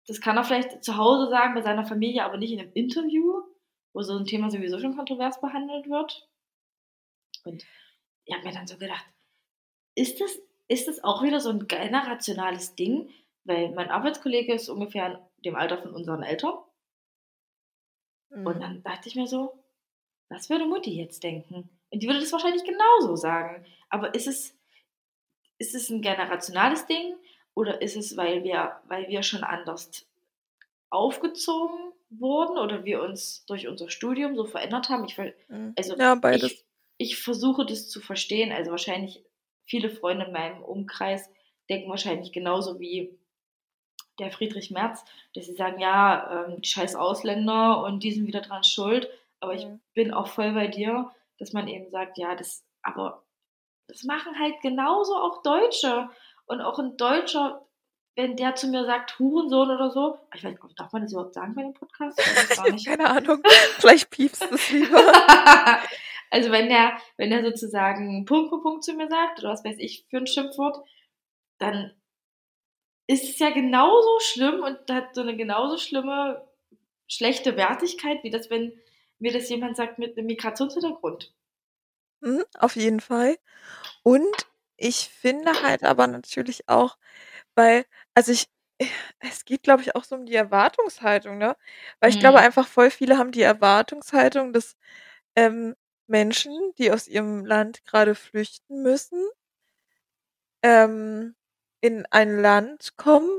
das 0.07 0.21
kann 0.21 0.37
er 0.37 0.43
vielleicht 0.45 0.83
zu 0.83 0.97
Hause 0.97 1.29
sagen 1.29 1.55
bei 1.55 1.61
seiner 1.63 1.85
Familie, 1.85 2.25
aber 2.25 2.37
nicht 2.37 2.51
in 2.53 2.59
'nem 2.59 2.71
Interview, 2.73 3.43
wo 3.93 4.03
so 4.03 4.17
'n 4.17 4.25
Thema 4.25 4.51
sowieso 4.51 4.79
schon 4.79 4.95
kontrovers 4.97 5.41
behandelt 5.41 5.89
wird. 5.89 6.27
Und 7.45 7.65
ich 8.25 8.35
habe 8.35 8.45
mir 8.47 8.53
dann 8.53 8.67
so 8.67 8.77
gedacht, 8.77 9.05
ist 9.95 10.21
das, 10.21 10.39
ist 10.69 10.87
das 10.87 11.03
auch 11.03 11.23
wieder 11.23 11.39
so 11.41 11.49
ein 11.51 11.67
generationales 11.67 12.75
Ding? 12.75 13.09
Weil 13.45 13.71
mein 13.73 13.89
Arbeitskollege 13.91 14.53
ist 14.53 14.69
ungefähr 14.69 15.07
in 15.37 15.43
dem 15.43 15.55
Alter 15.55 15.79
von 15.79 15.93
unseren 15.93 16.23
Eltern. 16.23 16.55
Und 18.43 18.61
Mhm. 18.61 18.63
dann 18.63 18.81
dachte 18.83 19.09
ich 19.09 19.15
mir 19.15 19.27
so, 19.27 19.63
was 20.29 20.49
würde 20.49 20.65
Mutti 20.67 20.91
jetzt 20.97 21.23
denken? 21.23 21.76
Und 21.91 22.01
die 22.03 22.07
würde 22.07 22.19
das 22.19 22.31
wahrscheinlich 22.31 22.63
genauso 22.63 23.15
sagen. 23.15 23.65
Aber 23.89 24.13
ist 24.13 24.27
es, 24.27 24.55
ist 25.57 25.75
es 25.75 25.89
ein 25.89 26.01
generationales 26.01 26.85
Ding 26.85 27.15
oder 27.53 27.81
ist 27.81 27.95
es, 27.95 28.15
weil 28.17 28.43
wir, 28.43 28.79
weil 28.87 29.07
wir 29.07 29.23
schon 29.23 29.43
anders 29.43 30.05
aufgezogen 30.89 31.93
wurden 32.09 32.57
oder 32.57 32.85
wir 32.85 33.01
uns 33.01 33.45
durch 33.45 33.67
unser 33.67 33.89
Studium 33.89 34.35
so 34.35 34.45
verändert 34.45 34.89
haben? 34.89 35.05
Ich, 35.05 35.17
Mhm. 35.49 35.73
also 35.77 35.95
Ja, 35.97 36.15
beides. 36.15 36.51
ich, 36.51 36.65
ich 36.97 37.17
versuche 37.17 37.65
das 37.65 37.89
zu 37.89 37.99
verstehen. 38.01 38.51
Also 38.51 38.71
wahrscheinlich 38.71 39.23
viele 39.65 39.89
Freunde 39.89 40.25
in 40.25 40.31
meinem 40.33 40.63
Umkreis 40.63 41.29
denken 41.69 41.89
wahrscheinlich 41.89 42.31
genauso 42.31 42.79
wie 42.79 43.17
der 44.19 44.31
Friedrich 44.31 44.71
Merz, 44.71 45.03
dass 45.35 45.45
sie 45.45 45.53
sagen, 45.55 45.79
ja, 45.79 46.45
ähm, 46.47 46.61
die 46.61 46.67
scheiß 46.67 46.95
Ausländer 46.95 47.83
und 47.83 48.03
die 48.03 48.11
sind 48.11 48.25
wieder 48.27 48.41
dran 48.41 48.63
schuld. 48.63 49.09
Aber 49.39 49.53
ich 49.53 49.65
Mhm. 49.65 49.79
bin 49.93 50.13
auch 50.13 50.27
voll 50.27 50.53
bei 50.53 50.67
dir, 50.67 51.11
dass 51.39 51.53
man 51.53 51.67
eben 51.67 51.89
sagt, 51.89 52.17
ja, 52.17 52.35
das, 52.35 52.65
aber 52.81 53.25
das 53.87 54.03
machen 54.03 54.37
halt 54.39 54.55
genauso 54.61 55.15
auch 55.15 55.41
Deutsche. 55.43 56.09
Und 56.45 56.61
auch 56.61 56.79
ein 56.79 56.97
Deutscher, 56.97 57.67
wenn 58.15 58.35
der 58.35 58.55
zu 58.55 58.67
mir 58.67 58.85
sagt, 58.85 59.19
Hurensohn 59.19 59.69
oder 59.69 59.91
so, 59.91 60.17
ich 60.33 60.43
weiß 60.43 60.51
nicht, 60.51 60.79
darf 60.79 60.91
man 60.91 61.03
das 61.03 61.11
überhaupt 61.11 61.33
sagen 61.33 61.55
bei 61.55 61.61
dem 61.61 61.73
Podcast? 61.73 62.17
Keine 62.85 63.09
Ahnung. 63.09 63.41
Vielleicht 63.79 64.09
piepst 64.09 64.43
es 64.51 64.71
lieber. 64.71 64.97
also 66.31 66.51
wenn 66.51 66.69
der, 66.69 66.97
wenn 67.17 67.29
der 67.29 67.43
sozusagen 67.43 68.25
Punkt 68.25 68.49
für 68.49 68.61
Punkt 68.61 68.83
zu 68.83 68.93
mir 68.93 69.07
sagt, 69.09 69.39
oder 69.39 69.49
was 69.49 69.63
weiß 69.63 69.77
ich 69.79 70.05
für 70.09 70.17
ein 70.17 70.27
Schimpfwort, 70.27 70.77
dann 71.59 71.93
ist 73.07 73.29
es 73.29 73.39
ja 73.39 73.51
genauso 73.51 74.19
schlimm 74.19 74.61
und 74.61 74.79
hat 74.89 75.15
so 75.15 75.21
eine 75.21 75.35
genauso 75.37 75.77
schlimme, 75.77 76.45
schlechte 77.07 77.55
Wertigkeit, 77.55 78.23
wie 78.23 78.29
das, 78.29 78.49
wenn 78.49 78.73
mir 79.19 79.31
das 79.33 79.49
jemand 79.49 79.77
sagt 79.77 79.99
mit 79.99 80.17
einem 80.17 80.27
Migrationshintergrund. 80.27 81.33
Mhm, 82.21 82.43
auf 82.59 82.75
jeden 82.75 82.99
Fall. 82.99 83.37
Und 84.03 84.25
ich 84.77 85.09
finde 85.09 85.61
halt 85.63 85.83
aber 85.83 86.07
natürlich 86.07 86.67
auch, 86.69 86.97
weil, 87.55 87.85
also 88.15 88.31
ich, 88.33 88.49
es 89.19 89.45
geht, 89.45 89.63
glaube 89.63 89.83
ich, 89.83 89.95
auch 89.95 90.03
so 90.05 90.15
um 90.17 90.25
die 90.25 90.35
Erwartungshaltung, 90.35 91.37
ne? 91.37 91.57
Weil 92.01 92.11
ich 92.11 92.19
glaube 92.19 92.39
Mhm. 92.39 92.41
einfach 92.41 92.67
voll 92.67 92.91
viele 92.91 93.17
haben 93.17 93.31
die 93.31 93.43
Erwartungshaltung, 93.43 94.53
dass 94.53 94.77
ähm, 95.35 95.75
Menschen, 96.07 96.53
die 96.79 96.91
aus 96.91 97.07
ihrem 97.07 97.45
Land 97.45 97.85
gerade 97.85 98.15
flüchten 98.15 98.83
müssen, 98.83 99.23
ähm, 100.63 101.35
in 101.81 102.05
ein 102.11 102.39
Land 102.41 102.95
kommen 102.97 103.29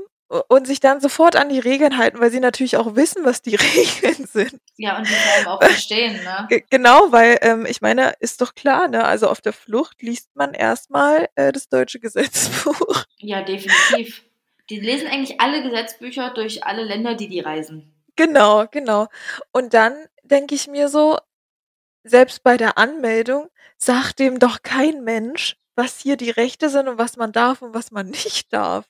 und 0.47 0.67
sich 0.67 0.79
dann 0.79 1.01
sofort 1.01 1.35
an 1.35 1.49
die 1.49 1.59
Regeln 1.59 1.97
halten, 1.97 2.19
weil 2.19 2.29
sie 2.31 2.39
natürlich 2.39 2.77
auch 2.77 2.95
wissen, 2.95 3.25
was 3.25 3.41
die 3.41 3.55
Regeln 3.55 4.25
sind. 4.31 4.61
Ja, 4.77 4.97
und 4.97 5.07
die 5.07 5.11
vor 5.13 5.33
allem 5.37 5.47
auch 5.47 5.61
verstehen, 5.63 6.13
ne? 6.23 6.45
Ge- 6.49 6.63
Genau, 6.69 7.11
weil 7.11 7.37
ähm, 7.41 7.65
ich 7.67 7.81
meine, 7.81 8.13
ist 8.19 8.39
doch 8.41 8.53
klar, 8.55 8.87
ne? 8.87 9.03
Also 9.05 9.27
auf 9.27 9.41
der 9.41 9.53
Flucht 9.53 10.01
liest 10.01 10.29
man 10.35 10.53
erstmal 10.53 11.27
äh, 11.35 11.51
das 11.51 11.67
deutsche 11.67 11.99
Gesetzbuch. 11.99 13.03
Ja, 13.17 13.41
definitiv. 13.41 14.23
Die 14.69 14.79
lesen 14.79 15.07
eigentlich 15.07 15.41
alle 15.41 15.63
Gesetzbücher 15.63 16.29
durch 16.35 16.63
alle 16.63 16.83
Länder, 16.83 17.15
die 17.15 17.27
die 17.27 17.39
reisen. 17.39 17.91
Genau, 18.15 18.67
genau. 18.69 19.07
Und 19.51 19.73
dann 19.73 19.95
denke 20.23 20.53
ich 20.53 20.67
mir 20.67 20.89
so, 20.89 21.17
selbst 22.03 22.43
bei 22.43 22.55
der 22.57 22.77
Anmeldung 22.77 23.49
sagt 23.77 24.19
dem 24.19 24.37
doch 24.39 24.61
kein 24.61 25.03
Mensch, 25.03 25.55
was 25.75 25.99
hier 25.99 26.17
die 26.17 26.29
Rechte 26.29 26.69
sind 26.69 26.87
und 26.87 26.97
was 26.97 27.17
man 27.17 27.31
darf 27.31 27.61
und 27.61 27.73
was 27.73 27.91
man 27.91 28.09
nicht 28.11 28.53
darf. 28.53 28.85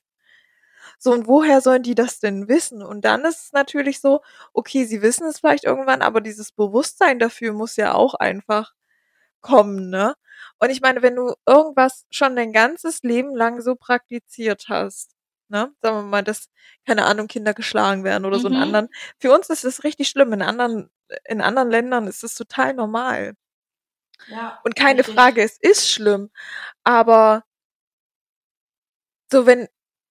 So, 1.00 1.14
und 1.14 1.28
woher 1.28 1.62
sollen 1.62 1.84
die 1.84 1.96
das 1.96 2.20
denn 2.20 2.48
wissen? 2.50 2.84
Und 2.84 3.06
dann 3.06 3.26
ist 3.26 3.46
es 3.48 3.54
natürlich 3.54 4.02
so, 4.02 4.22
okay, 4.54 4.86
sie 4.86 5.02
wissen 5.02 5.28
es 5.28 5.40
vielleicht 5.40 5.64
irgendwann, 5.66 6.02
aber 6.02 6.22
dieses 6.22 6.52
Bewusstsein 6.52 7.20
dafür 7.20 7.54
muss 7.54 7.76
ja 7.78 7.94
auch 7.94 8.16
einfach 8.16 8.74
kommen, 9.42 9.90
ne? 9.90 10.16
Und 10.60 10.70
ich 10.70 10.82
meine, 10.82 11.02
wenn 11.02 11.16
du 11.16 11.34
irgendwas 11.48 12.06
schon 12.12 12.36
dein 12.36 12.54
ganzes 12.54 13.04
Leben 13.04 13.36
lang 13.36 13.62
so 13.62 13.76
praktiziert 13.76 14.66
hast, 14.70 15.16
ne? 15.50 15.74
Sagen 15.82 15.98
wir 15.98 16.04
mal, 16.04 16.24
dass, 16.24 16.50
keine 16.86 17.06
Ahnung, 17.06 17.28
Kinder 17.28 17.54
geschlagen 17.54 18.04
werden 18.04 18.26
oder 18.26 18.40
so 18.40 18.48
in 18.50 18.56
Mhm. 18.56 18.62
anderen. 18.62 18.90
Für 19.20 19.34
uns 19.34 19.50
ist 19.50 19.64
es 19.66 19.84
richtig 19.84 20.10
schlimm. 20.10 20.34
In 20.34 20.42
anderen, 20.42 20.90
in 21.26 21.42
anderen 21.42 21.70
Ländern 21.72 22.08
ist 22.08 22.24
es 22.24 22.36
total 22.36 22.74
normal. 22.74 23.36
Ja, 24.28 24.64
Und 24.64 24.76
keine 24.76 25.00
richtig. 25.00 25.16
Frage, 25.16 25.42
es 25.44 25.58
ist 25.60 25.90
schlimm. 25.90 26.30
Aber 26.84 27.44
so 29.32 29.46
wenn, 29.46 29.68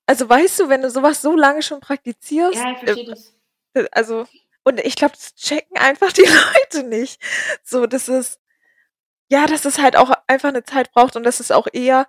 also 0.08 0.26
weißt 0.28 0.60
du, 0.60 0.68
wenn 0.70 0.80
du 0.80 0.90
sowas 0.90 1.20
so 1.20 1.36
lange 1.36 1.62
schon 1.62 1.80
praktizierst, 1.80 2.56
Ja, 2.56 2.72
ich 2.72 2.82
äh, 2.82 2.86
verstehe 2.86 3.04
das. 3.04 3.34
also, 3.92 4.26
und 4.64 4.80
ich 4.80 4.96
glaube, 4.96 5.12
das 5.14 5.34
checken 5.34 5.76
einfach 5.76 6.12
die 6.12 6.22
Leute 6.72 6.88
nicht. 6.88 7.20
So, 7.62 7.86
dass 7.86 8.08
es, 8.08 8.40
ja, 9.30 9.46
dass 9.46 9.66
es 9.66 9.78
halt 9.78 9.96
auch 9.96 10.10
einfach 10.26 10.48
eine 10.48 10.64
Zeit 10.64 10.92
braucht 10.92 11.14
und 11.16 11.24
dass 11.24 11.40
es 11.40 11.50
auch 11.50 11.68
eher 11.72 12.08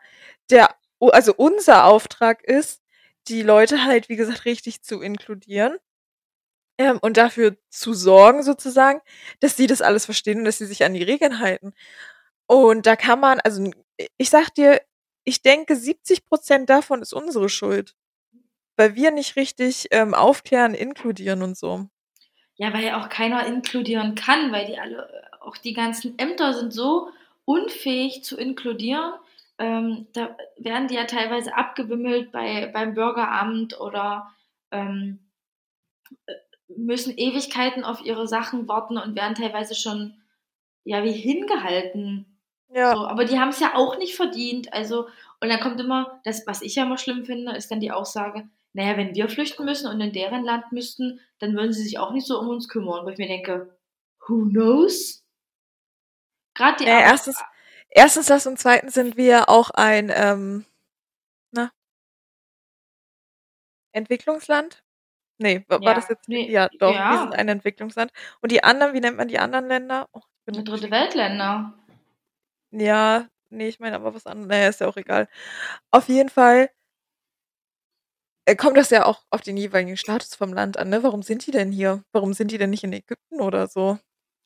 der, 0.50 0.74
also 1.02 1.34
unser 1.36 1.84
Auftrag 1.86 2.42
ist, 2.44 2.82
die 3.28 3.42
Leute 3.44 3.84
halt, 3.84 4.08
wie 4.08 4.16
gesagt, 4.16 4.46
richtig 4.46 4.82
zu 4.82 5.02
inkludieren. 5.02 5.78
Ähm, 6.78 7.00
und 7.02 7.18
dafür 7.18 7.58
zu 7.70 7.94
sorgen, 7.94 8.44
sozusagen, 8.44 9.02
dass 9.42 9.58
sie 9.58 9.68
das 9.68 9.82
alles 9.82 10.06
verstehen 10.06 10.40
und 10.40 10.46
dass 10.46 10.58
sie 10.60 10.66
sich 10.66 10.86
an 10.86 10.94
die 10.94 11.04
Regeln 11.04 11.40
halten. 11.40 11.74
Und 12.48 12.86
da 12.86 12.96
kann 12.96 13.20
man, 13.20 13.42
also 13.42 13.70
ich 14.18 14.30
sag 14.30 14.54
dir, 14.56 14.82
ich 15.30 15.42
denke, 15.42 15.76
70 15.76 16.26
Prozent 16.26 16.70
davon 16.70 17.02
ist 17.02 17.14
unsere 17.14 17.50
Schuld. 17.50 17.96
Weil 18.76 18.96
wir 18.96 19.12
nicht 19.12 19.36
richtig 19.36 19.88
ähm, 19.92 20.14
aufklären, 20.14 20.74
inkludieren 20.74 21.42
und 21.42 21.58
so. 21.58 21.88
Ja, 22.56 22.74
weil 22.74 22.84
ja 22.84 23.02
auch 23.02 23.10
keiner 23.10 23.46
inkludieren 23.46 24.16
kann, 24.16 24.52
weil 24.52 24.66
die 24.66 24.80
alle, 24.80 25.08
auch 25.42 25.58
die 25.58 25.74
ganzen 25.74 26.18
Ämter 26.18 26.54
sind 26.54 26.74
so 26.74 27.10
unfähig 27.46 28.24
zu 28.24 28.38
inkludieren. 28.38 29.14
Ähm, 29.58 30.08
da 30.14 30.36
werden 30.58 30.88
die 30.88 30.96
ja 30.96 31.06
teilweise 31.06 31.56
abgewimmelt 31.56 32.32
bei, 32.32 32.68
beim 32.68 32.96
Bürgeramt 32.96 33.80
oder 33.80 34.32
ähm, 34.72 35.20
müssen 36.68 37.18
Ewigkeiten 37.18 37.84
auf 37.84 38.04
ihre 38.04 38.28
Sachen 38.28 38.68
warten 38.68 38.98
und 38.98 39.16
werden 39.16 39.36
teilweise 39.36 39.76
schon 39.76 40.22
ja 40.84 41.04
wie 41.04 41.12
hingehalten. 41.12 42.29
Ja. 42.70 42.94
So, 42.96 43.08
aber 43.08 43.26
die 43.26 43.40
haben 43.40 43.50
es 43.50 43.60
ja 43.60 43.76
auch 43.76 43.98
nicht 43.98 44.16
verdient. 44.16 44.72
Also, 44.74 45.08
und 45.42 45.50
dann 45.50 45.60
kommt 45.60 45.80
immer, 45.80 46.22
das, 46.24 46.46
was 46.48 46.62
ich 46.62 46.76
ja 46.76 46.84
immer 46.84 46.98
schlimm 46.98 47.26
finde, 47.26 47.56
ist 47.56 47.72
dann 47.72 47.80
die 47.80 47.92
Aussage, 47.92 48.48
naja, 48.74 48.98
wenn 48.98 49.16
wir 49.16 49.30
flüchten 49.30 49.66
müssen 49.66 49.88
und 49.88 50.00
in 50.02 50.14
deren 50.14 50.44
Land 50.44 50.72
müssten, 50.72 51.20
dann 51.40 51.56
würden 51.56 51.74
sie 51.74 51.84
sich 51.84 51.98
auch 52.00 52.12
nicht 52.12 52.28
so 52.28 52.40
um 52.40 52.50
uns 52.50 52.68
kümmern. 52.70 53.06
Wo 53.06 53.10
ich 53.10 53.18
mir 53.18 53.28
denke, 53.28 53.76
who 54.28 54.46
knows? 54.50 55.24
Gerade 56.54 56.78
die 56.78 56.86
Naja, 56.86 56.98
Ar- 57.00 57.12
erstens, 57.12 57.44
erstens 57.90 58.26
das 58.28 58.46
und 58.46 58.60
zweitens 58.60 58.94
sind 58.94 59.18
wir 59.18 59.50
auch 59.50 59.72
ein 59.72 60.12
ähm, 60.14 60.66
na, 61.52 61.72
Entwicklungsland. 63.92 64.84
Nee, 65.40 65.66
wa- 65.70 65.80
war 65.82 65.84
Ja, 65.84 65.94
das 65.96 66.10
jetzt? 66.10 66.28
nee, 66.30 66.52
ja, 66.52 66.70
doch, 66.80 66.94
wir 66.94 66.96
ja. 66.96 67.22
sind 67.24 67.36
ein 67.36 67.50
Entwicklungsland. 67.50 68.12
Und 68.42 68.52
die 68.52 68.64
anderen, 68.64 68.94
wie 68.94 69.00
nennt 69.02 69.18
man 69.18 69.28
die 69.30 69.40
anderen 69.40 69.68
Länder? 69.68 70.08
Oh, 70.14 70.22
ich 70.48 70.54
bin 70.54 70.66
dritte 70.66 70.92
Weltländer. 70.92 71.79
Ja, 72.72 73.28
nee, 73.50 73.68
ich 73.68 73.80
meine 73.80 73.96
aber 73.96 74.14
was 74.14 74.26
anderes. 74.26 74.50
Naja, 74.50 74.70
ist 74.70 74.82
ja 74.82 74.88
auch 74.88 74.98
egal. 74.98 75.28
Auf 75.92 76.08
jeden 76.10 76.30
Fall 76.30 76.70
äh, 78.46 78.56
kommt 78.56 78.78
das 78.78 78.90
ja 78.90 79.06
auch 79.06 79.26
auf 79.30 79.42
den 79.42 79.58
jeweiligen 79.58 79.98
Status 79.98 80.36
vom 80.36 80.54
Land 80.54 80.78
an, 80.78 80.90
ne? 80.90 81.04
Warum 81.04 81.22
sind 81.22 81.46
die 81.46 81.52
denn 81.52 81.72
hier? 81.72 82.04
Warum 82.12 82.34
sind 82.34 82.52
die 82.52 82.58
denn 82.58 82.72
nicht 82.72 82.84
in 82.84 82.94
Ägypten 82.94 83.42
oder 83.42 83.68
so? 83.68 84.00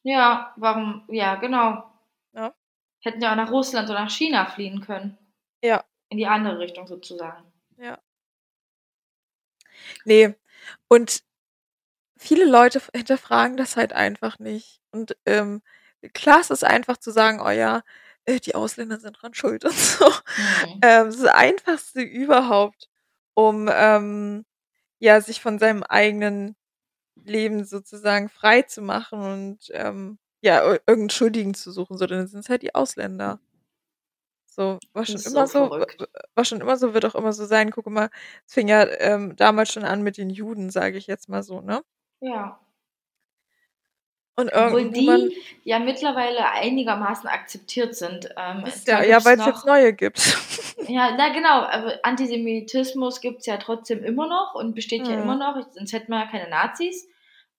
Ja, 0.03 0.53
warum? 0.57 1.05
Ja, 1.07 1.35
genau. 1.35 1.83
Ja. 2.33 2.53
Hätten 3.01 3.21
ja 3.21 3.31
auch 3.31 3.37
nach 3.37 3.51
Russland 3.51 3.89
oder 3.89 4.01
nach 4.01 4.11
China 4.11 4.45
fliehen 4.45 4.81
können. 4.81 5.17
Ja. 5.63 5.83
In 6.09 6.17
die 6.17 6.27
andere 6.27 6.59
Richtung 6.59 6.87
sozusagen. 6.87 7.51
Ja. 7.77 7.97
Nee. 10.05 10.35
Und 10.87 11.23
viele 12.17 12.45
Leute 12.45 12.81
hinterfragen 12.93 13.57
das 13.57 13.77
halt 13.77 13.93
einfach 13.93 14.39
nicht. 14.39 14.81
Und 14.91 15.17
ähm, 15.25 15.61
klar 16.13 16.41
ist 16.41 16.51
es 16.51 16.63
einfach 16.63 16.97
zu 16.97 17.11
sagen, 17.11 17.41
oh 17.41 17.49
ja, 17.49 17.83
äh, 18.25 18.39
die 18.39 18.55
Ausländer 18.55 18.99
sind 18.99 19.21
dran 19.21 19.33
schuld 19.33 19.65
und 19.65 19.73
so. 19.73 20.05
Mhm. 20.05 20.79
Ähm, 20.83 21.05
das, 21.11 21.23
Einfachste 21.25 22.01
überhaupt, 22.01 22.89
um 23.35 23.69
ähm, 23.71 24.45
ja 24.99 25.21
sich 25.21 25.41
von 25.41 25.59
seinem 25.59 25.83
eigenen 25.83 26.55
Leben 27.15 27.65
sozusagen 27.65 28.29
frei 28.29 28.63
zu 28.63 28.81
machen 28.81 29.21
und 29.21 29.59
ähm, 29.73 30.19
ja 30.41 30.61
ir- 30.63 30.81
irgendeinen 30.87 31.09
Schuldigen 31.11 31.53
zu 31.55 31.71
suchen, 31.71 31.97
so 31.97 32.07
dann 32.07 32.27
sind 32.27 32.41
es 32.41 32.49
halt 32.49 32.63
die 32.63 32.75
Ausländer. 32.75 33.39
So 34.45 34.77
war 34.93 35.05
schon 35.05 35.21
immer 35.21 35.47
so 35.47 35.67
verrückt. 35.69 36.03
war 36.35 36.45
schon 36.45 36.61
immer 36.61 36.77
so, 36.77 36.93
wird 36.93 37.05
auch 37.05 37.15
immer 37.15 37.33
so 37.33 37.45
sein. 37.45 37.71
Guck 37.71 37.87
mal, 37.87 38.09
es 38.45 38.53
fing 38.53 38.67
ja 38.67 38.85
ähm, 38.99 39.35
damals 39.35 39.71
schon 39.73 39.83
an 39.83 40.03
mit 40.03 40.17
den 40.17 40.29
Juden, 40.29 40.69
sage 40.69 40.97
ich 40.97 41.07
jetzt 41.07 41.27
mal 41.29 41.41
so, 41.43 41.61
ne? 41.61 41.83
Ja. 42.21 42.62
Und 44.35 44.51
Obwohl 44.51 44.89
die 44.89 45.37
ja 45.63 45.77
mittlerweile 45.77 46.49
einigermaßen 46.49 47.29
akzeptiert 47.29 47.95
sind. 47.95 48.29
Ähm, 48.35 48.63
ja, 48.87 49.03
ja, 49.03 49.23
weil 49.23 49.39
es 49.39 49.45
jetzt 49.45 49.65
neue 49.65 49.93
gibt. 49.93 50.19
Ja, 50.87 51.13
na 51.15 51.29
genau, 51.29 51.61
aber 51.61 51.99
Antisemitismus 52.03 53.21
gibt 53.21 53.41
es 53.41 53.45
ja 53.45 53.57
trotzdem 53.57 54.03
immer 54.03 54.27
noch 54.27 54.55
und 54.55 54.73
besteht 54.73 55.07
ja 55.07 55.15
Mhm. 55.15 55.21
immer 55.21 55.35
noch, 55.37 55.55
sonst 55.71 55.93
hätten 55.93 56.11
wir 56.11 56.19
ja 56.19 56.25
keine 56.25 56.49
Nazis, 56.49 57.07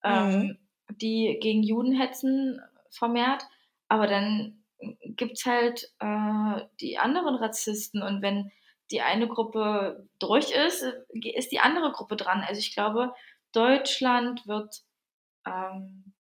ähm, 0.02 0.58
die 0.90 1.38
gegen 1.40 1.62
Juden 1.62 1.92
hetzen 1.92 2.60
vermehrt. 2.90 3.44
Aber 3.88 4.06
dann 4.08 4.64
gibt 5.02 5.38
es 5.38 5.46
halt 5.46 5.90
äh, 6.00 6.62
die 6.80 6.98
anderen 6.98 7.36
Rassisten 7.36 8.02
und 8.02 8.20
wenn 8.20 8.50
die 8.90 9.00
eine 9.00 9.28
Gruppe 9.28 10.06
durch 10.18 10.50
ist, 10.50 10.82
äh, 10.82 11.30
ist 11.30 11.52
die 11.52 11.60
andere 11.60 11.92
Gruppe 11.92 12.16
dran. 12.16 12.44
Also 12.46 12.58
ich 12.58 12.74
glaube, 12.74 13.14
Deutschland 13.52 14.46
wird, 14.46 14.82
ähm, 15.46 16.13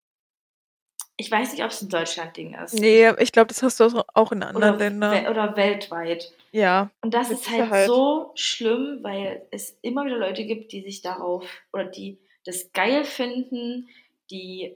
ich 1.18 1.30
weiß 1.30 1.52
nicht, 1.52 1.64
ob 1.64 1.70
es 1.70 1.82
ein 1.82 1.90
Deutschland-Ding 1.90 2.56
ist. 2.56 2.74
Nee, 2.74 3.10
ich 3.20 3.32
glaube, 3.32 3.48
das 3.48 3.62
hast 3.62 3.80
du 3.80 4.04
auch 4.14 4.32
in 4.32 4.44
anderen 4.44 4.76
Oder, 4.76 4.78
Ländern. 4.78 5.28
oder 5.28 5.56
weltweit. 5.56 6.32
Ja. 6.52 6.90
Und 7.02 7.14
das 7.14 7.30
ist 7.30 7.50
halt 7.50 7.64
Sicherheit. 7.64 7.88
so 7.88 8.32
schlimm, 8.36 9.00
weil 9.02 9.46
es 9.52 9.78
immer 9.82 10.06
wieder 10.06 10.18
Leute 10.18 10.46
gibt, 10.46 10.72
die 10.72 10.82
sich 10.82 11.02
darauf 11.02 11.48
oder 11.72 11.86
die 11.86 12.20
das 12.46 12.72
geil 12.74 13.06
finden, 13.06 13.88
die, 14.30 14.76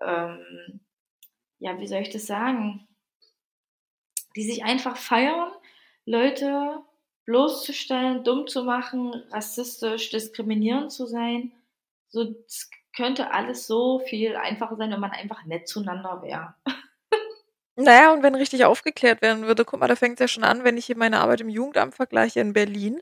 ähm, 0.00 0.80
ja, 1.58 1.78
wie 1.78 1.86
soll 1.86 2.00
ich 2.00 2.10
das 2.10 2.26
sagen, 2.26 2.86
die 4.36 4.44
sich 4.44 4.64
einfach 4.64 4.96
feiern, 4.96 5.52
Leute 6.06 6.78
bloßzustellen, 7.24 8.24
dumm 8.24 8.46
zu 8.46 8.64
machen, 8.64 9.14
rassistisch, 9.30 10.10
diskriminierend 10.10 10.90
zu 10.90 11.06
sein. 11.06 11.52
So, 12.08 12.34
könnte 12.94 13.30
alles 13.32 13.66
so 13.66 13.98
viel 14.00 14.36
einfacher 14.36 14.76
sein, 14.76 14.90
wenn 14.90 15.00
man 15.00 15.12
einfach 15.12 15.44
nett 15.44 15.68
zueinander 15.68 16.22
wäre. 16.22 16.54
Naja, 17.76 18.12
und 18.12 18.22
wenn 18.22 18.34
richtig 18.34 18.64
aufgeklärt 18.66 19.22
werden 19.22 19.46
würde, 19.46 19.64
guck 19.64 19.80
mal, 19.80 19.88
da 19.88 19.96
fängt 19.96 20.14
es 20.14 20.20
ja 20.20 20.28
schon 20.28 20.44
an, 20.44 20.62
wenn 20.62 20.76
ich 20.76 20.84
hier 20.86 20.96
meine 20.96 21.20
Arbeit 21.20 21.40
im 21.40 21.48
Jugendamt 21.48 21.94
vergleiche 21.94 22.40
in 22.40 22.52
Berlin, 22.52 23.00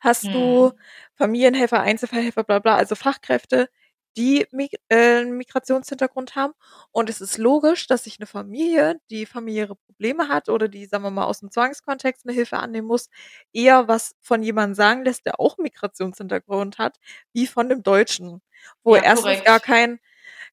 hast 0.00 0.34
du 0.34 0.72
Hm. 0.72 0.88
Familienhelfer, 1.14 1.80
Einzelfallhelfer, 1.80 2.42
bla 2.42 2.58
bla, 2.58 2.74
also 2.76 2.96
Fachkräfte, 2.96 3.70
die 4.18 4.46
Mig 4.50 4.72
äh, 4.90 5.20
einen 5.20 5.36
Migrationshintergrund 5.38 6.34
haben. 6.36 6.52
Und 6.92 7.08
es 7.08 7.20
ist 7.22 7.38
logisch, 7.38 7.86
dass 7.86 8.04
sich 8.04 8.18
eine 8.18 8.26
Familie, 8.26 9.00
die 9.10 9.24
familiäre 9.24 9.76
Probleme 9.76 10.28
hat 10.28 10.48
oder 10.50 10.68
die, 10.68 10.84
sagen 10.86 11.04
wir 11.04 11.10
mal, 11.10 11.24
aus 11.24 11.40
dem 11.40 11.50
Zwangskontext 11.50 12.26
eine 12.26 12.34
Hilfe 12.34 12.58
annehmen 12.58 12.88
muss, 12.88 13.08
eher 13.52 13.88
was 13.88 14.14
von 14.20 14.42
jemandem 14.42 14.74
sagen 14.74 15.04
lässt, 15.04 15.24
der 15.24 15.40
auch 15.40 15.56
einen 15.56 15.62
Migrationshintergrund 15.62 16.78
hat, 16.78 16.98
wie 17.32 17.46
von 17.46 17.68
dem 17.70 17.82
Deutschen. 17.82 18.42
Wo 18.82 18.96
Ja, 18.96 19.02
erstens 19.02 19.22
korrekt. 19.22 19.44
gar 19.46 19.60
kein 19.60 20.00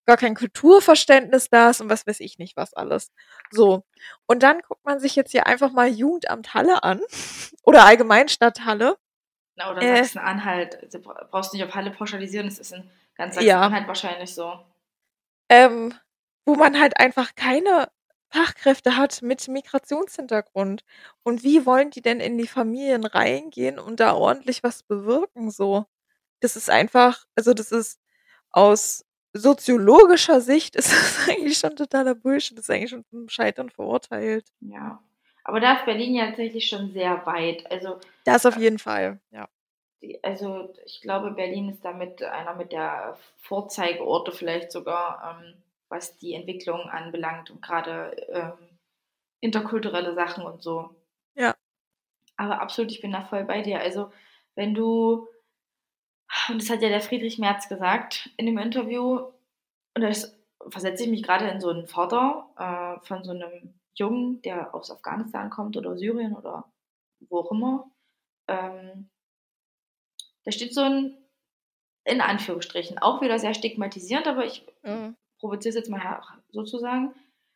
gar 0.05 0.17
kein 0.17 0.35
Kulturverständnis 0.35 1.49
da 1.49 1.71
ist 1.71 1.81
und 1.81 1.89
was 1.89 2.05
weiß 2.05 2.19
ich 2.19 2.37
nicht, 2.37 2.55
was 2.55 2.73
alles. 2.75 3.11
So. 3.51 3.83
Und 4.27 4.43
dann 4.43 4.61
guckt 4.61 4.85
man 4.85 4.99
sich 4.99 5.15
jetzt 5.15 5.31
hier 5.31 5.47
einfach 5.47 5.71
mal 5.71 5.87
Jugendamt 5.89 6.53
Halle 6.53 6.83
an 6.83 7.01
oder 7.63 7.85
allgemein 7.85 8.29
Stadthalle. 8.29 8.97
Na, 9.55 9.71
Oder 9.71 9.81
Äh. 9.81 9.97
Sachsen-Anhalt. 10.03 10.77
Also 10.83 10.99
bra- 11.01 11.27
brauchst 11.31 11.53
nicht 11.53 11.63
auf 11.63 11.73
Halle 11.73 11.89
pauschalisieren, 11.89 12.47
es 12.47 12.59
ist 12.59 12.71
in 12.73 12.89
ganz 13.15 13.35
Ja. 13.35 13.41
Sachsen-Anhalt 13.41 13.87
wahrscheinlich 13.87 14.33
so. 14.33 14.59
ähm, 15.49 15.93
wo 16.45 16.55
man 16.55 16.79
halt 16.79 16.99
einfach 16.99 17.35
keine 17.35 17.89
Fachkräfte 18.29 18.97
hat 18.97 19.21
mit 19.21 19.47
Migrationshintergrund. 19.47 20.83
Und 21.23 21.43
wie 21.43 21.65
wollen 21.65 21.91
die 21.91 22.01
denn 22.01 22.19
in 22.19 22.37
die 22.37 22.47
Familien 22.47 23.05
reingehen 23.05 23.79
und 23.79 23.99
da 23.99 24.13
ordentlich 24.13 24.63
was 24.63 24.83
bewirken 24.83 25.51
so? 25.51 25.85
Das 26.41 26.55
ist 26.55 26.69
einfach, 26.69 27.25
also 27.35 27.53
das 27.53 27.71
ist 27.71 27.99
aus 28.51 29.05
soziologischer 29.33 30.41
Sicht 30.41 30.75
ist 30.77 30.91
das 30.91 31.29
eigentlich 31.29 31.57
schon 31.57 31.75
totaler 31.75 32.15
Bullshit. 32.15 32.57
Das 32.57 32.65
ist 32.65 32.69
eigentlich 32.71 32.89
schon 32.91 33.05
zum 33.05 33.29
Scheitern 33.29 33.69
verurteilt. 33.69 34.47
Ja. 34.61 35.01
Aber 35.43 35.59
da 35.59 35.73
ist 35.73 35.85
Berlin 35.85 36.15
ja 36.15 36.27
tatsächlich 36.27 36.67
schon 36.67 36.91
sehr 36.91 37.23
weit. 37.25 37.69
Also, 37.71 37.99
Das 38.25 38.45
auf 38.45 38.57
jeden 38.57 38.79
Fall, 38.79 39.19
ja. 39.31 39.47
Also 40.21 40.73
ich 40.85 41.01
glaube, 41.01 41.31
Berlin 41.31 41.69
ist 41.69 41.83
damit 41.83 42.21
einer 42.23 42.55
mit 42.55 42.71
der 42.71 43.17
Vorzeigeorte 43.37 44.31
vielleicht 44.31 44.71
sogar, 44.71 45.41
ähm, 45.41 45.55
was 45.89 46.17
die 46.17 46.33
Entwicklung 46.33 46.81
anbelangt 46.81 47.51
und 47.51 47.61
gerade 47.61 48.11
ähm, 48.29 48.77
interkulturelle 49.41 50.13
Sachen 50.13 50.43
und 50.45 50.61
so. 50.61 50.95
Ja. 51.35 51.55
Aber 52.37 52.61
absolut, 52.61 52.91
ich 52.91 53.01
bin 53.01 53.11
da 53.11 53.23
voll 53.23 53.45
bei 53.45 53.61
dir. 53.61 53.79
Also, 53.79 54.11
wenn 54.55 54.73
du, 54.73 55.27
und 56.49 56.61
das 56.61 56.69
hat 56.69 56.81
ja 56.81 56.89
der 56.89 57.01
Friedrich 57.01 57.37
Merz 57.39 57.69
gesagt 57.69 58.29
in 58.37 58.45
dem 58.45 58.57
Interview, 58.57 59.31
und 59.95 60.01
das 60.01 60.37
versetze 60.69 61.03
ich 61.03 61.09
mich 61.09 61.23
gerade 61.23 61.47
in 61.47 61.61
so 61.61 61.69
einen 61.69 61.87
Vater 61.87 62.49
äh, 62.57 63.05
von 63.05 63.23
so 63.23 63.31
einem 63.31 63.73
Jungen, 63.93 64.41
der 64.41 64.75
aus 64.75 64.91
Afghanistan 64.91 65.49
kommt 65.49 65.77
oder 65.77 65.95
Syrien 65.95 66.35
oder 66.35 66.69
wo 67.29 67.39
auch 67.39 67.51
immer. 67.51 67.89
Ähm, 68.47 69.09
da 70.45 70.51
steht 70.51 70.73
so 70.73 70.81
ein, 70.81 71.17
in 72.05 72.21
Anführungsstrichen, 72.21 72.99
auch 72.99 73.21
wieder 73.21 73.39
sehr 73.39 73.53
stigmatisierend, 73.53 74.27
aber 74.27 74.45
ich 74.45 74.63
Mhm. 74.83 75.15
provoziere 75.39 75.69
es 75.69 75.75
jetzt 75.75 75.89
mal 75.89 76.01
her, 76.01 76.21
sozusagen, 76.51 77.13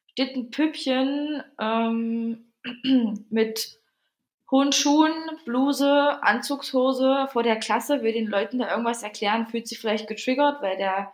steht 0.08 0.36
ein 0.36 0.49
Püppchen 0.49 1.43
ähm, 1.60 2.52
mit 3.30 3.80
hohen 4.52 4.71
Schuhen, 4.71 5.13
Bluse, 5.45 6.21
Anzugshose 6.23 7.28
vor 7.32 7.43
der 7.43 7.58
Klasse, 7.58 8.02
will 8.02 8.13
den 8.13 8.28
Leuten 8.28 8.60
da 8.60 8.69
irgendwas 8.71 9.04
erklären, 9.04 9.47
fühlt 9.47 9.67
sich 9.67 9.80
vielleicht 9.80 10.08
getriggert, 10.08 10.62
weil 10.62 10.78
der 10.78 11.13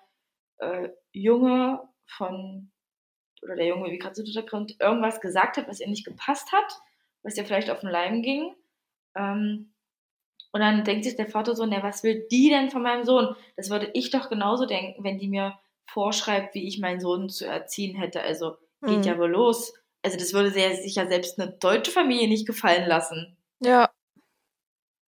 äh, 0.60 0.90
Junge 1.12 1.82
von, 2.08 2.72
oder 3.42 3.56
der 3.58 3.68
Junge 3.68 3.90
Migrationshintergrund 3.90 4.78
irgendwas 4.80 5.20
gesagt 5.20 5.58
hat, 5.58 5.68
was 5.68 5.82
ihr 5.82 5.90
nicht 5.90 6.06
gepasst 6.06 6.54
hat, 6.54 6.80
was 7.24 7.36
ihr 7.38 7.46
vielleicht 7.46 7.70
auf 7.70 7.82
den 7.82 7.90
Leim 7.90 8.22
ging. 8.22 8.56
Ähm, 9.16 9.75
und 10.56 10.62
dann 10.62 10.86
denkt 10.86 11.04
sich 11.04 11.18
der 11.18 11.28
Vater 11.28 11.54
so, 11.54 11.66
ne, 11.66 11.84
was 11.84 12.02
will 12.02 12.26
die 12.32 12.48
denn 12.48 12.70
von 12.72 12.82
meinem 12.82 13.04
Sohn? 13.04 13.36
Das 13.58 13.70
würde 13.70 13.90
ich 13.94 14.10
doch 14.10 14.30
genauso 14.30 14.66
denken, 14.66 15.04
wenn 15.04 15.18
die 15.20 15.28
mir 15.28 15.60
vorschreibt, 15.86 16.56
wie 16.56 16.66
ich 16.66 16.80
meinen 16.80 17.02
Sohn 17.02 17.28
zu 17.28 17.46
erziehen 17.46 17.98
hätte. 17.98 18.22
Also 18.22 18.56
geht 18.82 19.00
Mhm. 19.00 19.04
ja 19.04 19.18
wohl 19.18 19.32
los. 19.32 19.74
Also 20.02 20.18
das 20.18 20.32
würde 20.32 20.52
sehr 20.52 20.74
sicher 20.78 21.08
selbst 21.08 21.38
eine 21.38 21.52
deutsche 21.52 21.92
Familie 21.92 22.30
nicht 22.30 22.48
gefallen 22.48 22.88
lassen. 22.88 23.36
Ja, 23.60 23.90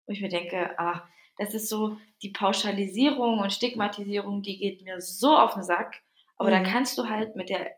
Wo 0.05 0.11
ich 0.11 0.19
mir 0.21 0.27
denke, 0.27 0.77
ah, 0.77 1.07
das 1.37 1.53
ist 1.53 1.69
so 1.69 1.95
die 2.21 2.31
Pauschalisierung 2.31 3.39
und 3.39 3.53
Stigmatisierung, 3.53 4.41
die 4.41 4.57
geht 4.57 4.81
mir 4.83 4.99
so 4.99 5.33
auf 5.37 5.53
den 5.53 5.63
Sack. 5.63 6.01
Aber 6.35 6.51
da 6.51 6.59
Mhm. 6.59 6.63
kannst 6.65 6.97
du 6.97 7.07
halt 7.07 7.37
mit 7.37 7.47
der 7.49 7.71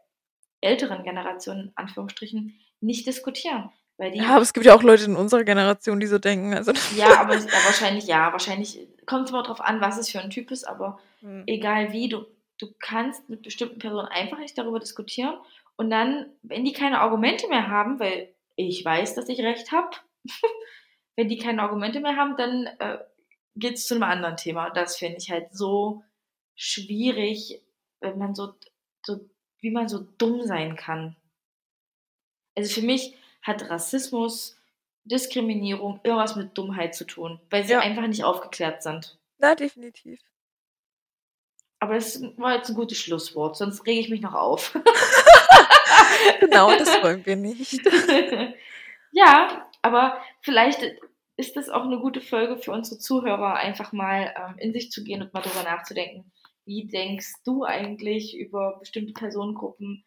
älteren 0.62 1.04
Generation, 1.04 1.60
in 1.60 1.72
Anführungsstrichen, 1.76 2.60
nicht 2.82 3.06
diskutieren. 3.06 3.70
Weil 4.00 4.12
die 4.12 4.20
ja, 4.20 4.30
aber 4.30 4.42
es 4.42 4.54
gibt 4.54 4.66
ja 4.66 4.74
auch 4.74 4.82
Leute 4.82 5.04
in 5.04 5.18
unserer 5.18 5.44
Generation, 5.44 6.00
die 6.00 6.08
so 6.08 6.18
denken. 6.20 6.54
Also, 6.54 6.72
Ja, 6.96 7.18
aber 7.20 7.36
ja, 7.36 7.46
wahrscheinlich 7.66 8.06
ja. 8.08 8.32
Wahrscheinlich 8.32 8.88
kommt 9.06 9.26
es 9.26 9.32
immer 9.32 9.44
drauf 9.44 9.60
an, 9.60 9.82
was 9.82 9.98
es 9.98 10.10
für 10.10 10.20
ein 10.22 10.30
Typ 10.32 10.50
ist, 10.52 10.64
aber 10.64 11.00
Mhm. 11.22 11.44
egal 11.48 11.92
wie, 11.92 12.08
du, 12.08 12.26
du 12.60 12.74
kannst 12.80 13.28
mit 13.28 13.42
bestimmten 13.42 13.78
Personen 13.80 14.08
einfach 14.08 14.40
nicht 14.40 14.58
darüber 14.58 14.80
diskutieren. 14.80 15.36
Und 15.76 15.90
dann, 15.90 16.28
wenn 16.44 16.64
die 16.64 16.72
keine 16.72 17.02
Argumente 17.02 17.50
mehr 17.50 17.68
haben, 17.68 18.00
weil 18.00 18.34
ich 18.56 18.84
weiß, 18.86 19.16
dass 19.16 19.28
ich 19.28 19.40
recht 19.42 19.74
habe, 19.74 19.90
wenn 21.18 21.28
die 21.28 21.38
keine 21.38 21.62
Argumente 21.62 22.00
mehr 22.00 22.16
haben, 22.16 22.38
dann 22.38 22.68
äh, 22.80 23.00
geht 23.56 23.74
es 23.74 23.86
zu 23.86 23.96
einem 23.96 24.04
anderen 24.04 24.38
Thema. 24.38 24.68
Und 24.68 24.78
das 24.78 24.96
finde 24.96 25.18
ich 25.18 25.30
halt 25.30 25.54
so 25.54 26.04
schwierig, 26.56 27.62
wenn 28.00 28.18
man 28.18 28.34
so, 28.34 28.54
so, 29.06 29.20
wie 29.60 29.72
man 29.72 29.90
so 29.90 30.00
dumm 30.18 30.44
sein 30.44 30.78
kann. 30.78 31.18
Also 32.56 32.74
für 32.80 32.86
mich 32.86 33.16
hat 33.42 33.70
Rassismus, 33.70 34.58
Diskriminierung 35.06 36.00
irgendwas 36.04 36.36
mit 36.36 36.58
Dummheit 36.58 36.94
zu 36.96 37.06
tun, 37.06 37.40
weil 37.50 37.64
sie 37.66 37.74
Ja. 37.74 37.80
einfach 37.80 38.06
nicht 38.08 38.24
aufgeklärt 38.24 38.84
sind. 38.84 39.18
Na, 39.38 39.56
definitiv. 39.56 40.20
Aber 41.80 41.96
das 41.96 42.22
war 42.38 42.56
jetzt 42.56 42.70
ein 42.70 42.76
gutes 42.76 42.98
Schlusswort, 42.98 43.56
sonst 43.56 43.86
rege 43.88 44.02
ich 44.02 44.10
mich 44.10 44.22
noch 44.22 44.34
auf. 44.34 44.78
Genau, 46.40 46.72
das 46.78 47.02
wollen 47.02 47.26
wir 47.26 47.36
nicht. 47.36 47.82
ja, 49.12 49.68
aber 49.82 50.22
vielleicht 50.42 50.80
ist 51.38 51.56
das 51.56 51.70
auch 51.70 51.84
eine 51.84 52.00
gute 52.00 52.22
Folge 52.22 52.58
für 52.58 52.72
unsere 52.72 53.00
Zuhörer, 53.00 53.56
einfach 53.56 53.94
mal 53.94 54.34
ähm, 54.38 54.56
in 54.58 54.74
sich 54.74 54.92
zu 54.92 55.04
gehen 55.04 55.22
und 55.22 55.34
mal 55.34 55.42
drüber 55.42 55.64
nachzudenken. 55.64 56.32
Wie 56.66 56.88
denkst 56.88 57.36
du 57.46 57.64
eigentlich 57.64 58.38
über 58.38 58.78
bestimmte 58.80 59.14
Personengruppen? 59.14 60.04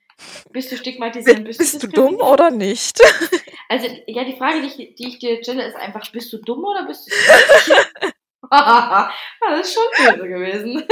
Bist 0.51 0.71
du 0.71 0.77
stigmatisierend? 0.77 1.45
Bist, 1.47 1.59
bist 1.59 1.83
du 1.83 1.89
dumm 1.89 2.17
oder 2.17 2.51
nicht? 2.51 3.01
Also, 3.69 3.89
ja, 4.07 4.25
die 4.25 4.37
Frage, 4.37 4.61
die 4.61 4.67
ich, 4.67 4.95
die 4.97 5.09
ich 5.09 5.19
dir 5.19 5.43
stelle, 5.43 5.67
ist 5.67 5.77
einfach, 5.77 6.07
bist 6.13 6.31
du 6.31 6.37
dumm 6.37 6.63
oder 6.63 6.85
bist 6.85 7.11
du 7.11 7.15
das 8.51 9.61
ist 9.63 9.73
schon 9.73 9.83
böse 9.97 10.29
gewesen. 10.29 10.85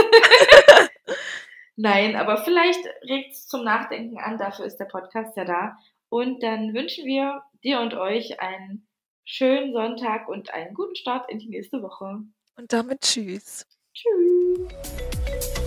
Nein, 1.76 2.16
aber 2.16 2.38
vielleicht 2.38 2.80
regt 3.06 3.32
es 3.32 3.46
zum 3.46 3.64
Nachdenken 3.64 4.18
an, 4.18 4.38
dafür 4.38 4.64
ist 4.64 4.78
der 4.78 4.86
Podcast 4.86 5.36
ja 5.36 5.44
da. 5.44 5.76
Und 6.08 6.42
dann 6.42 6.72
wünschen 6.72 7.04
wir 7.04 7.42
dir 7.62 7.80
und 7.80 7.92
euch 7.92 8.40
einen 8.40 8.88
schönen 9.26 9.74
Sonntag 9.74 10.28
und 10.28 10.54
einen 10.54 10.72
guten 10.72 10.96
Start 10.96 11.30
in 11.30 11.38
die 11.38 11.48
nächste 11.48 11.82
Woche. 11.82 12.22
Und 12.56 12.72
damit 12.72 13.02
tschüss. 13.02 13.66
Tschüss. 13.94 15.59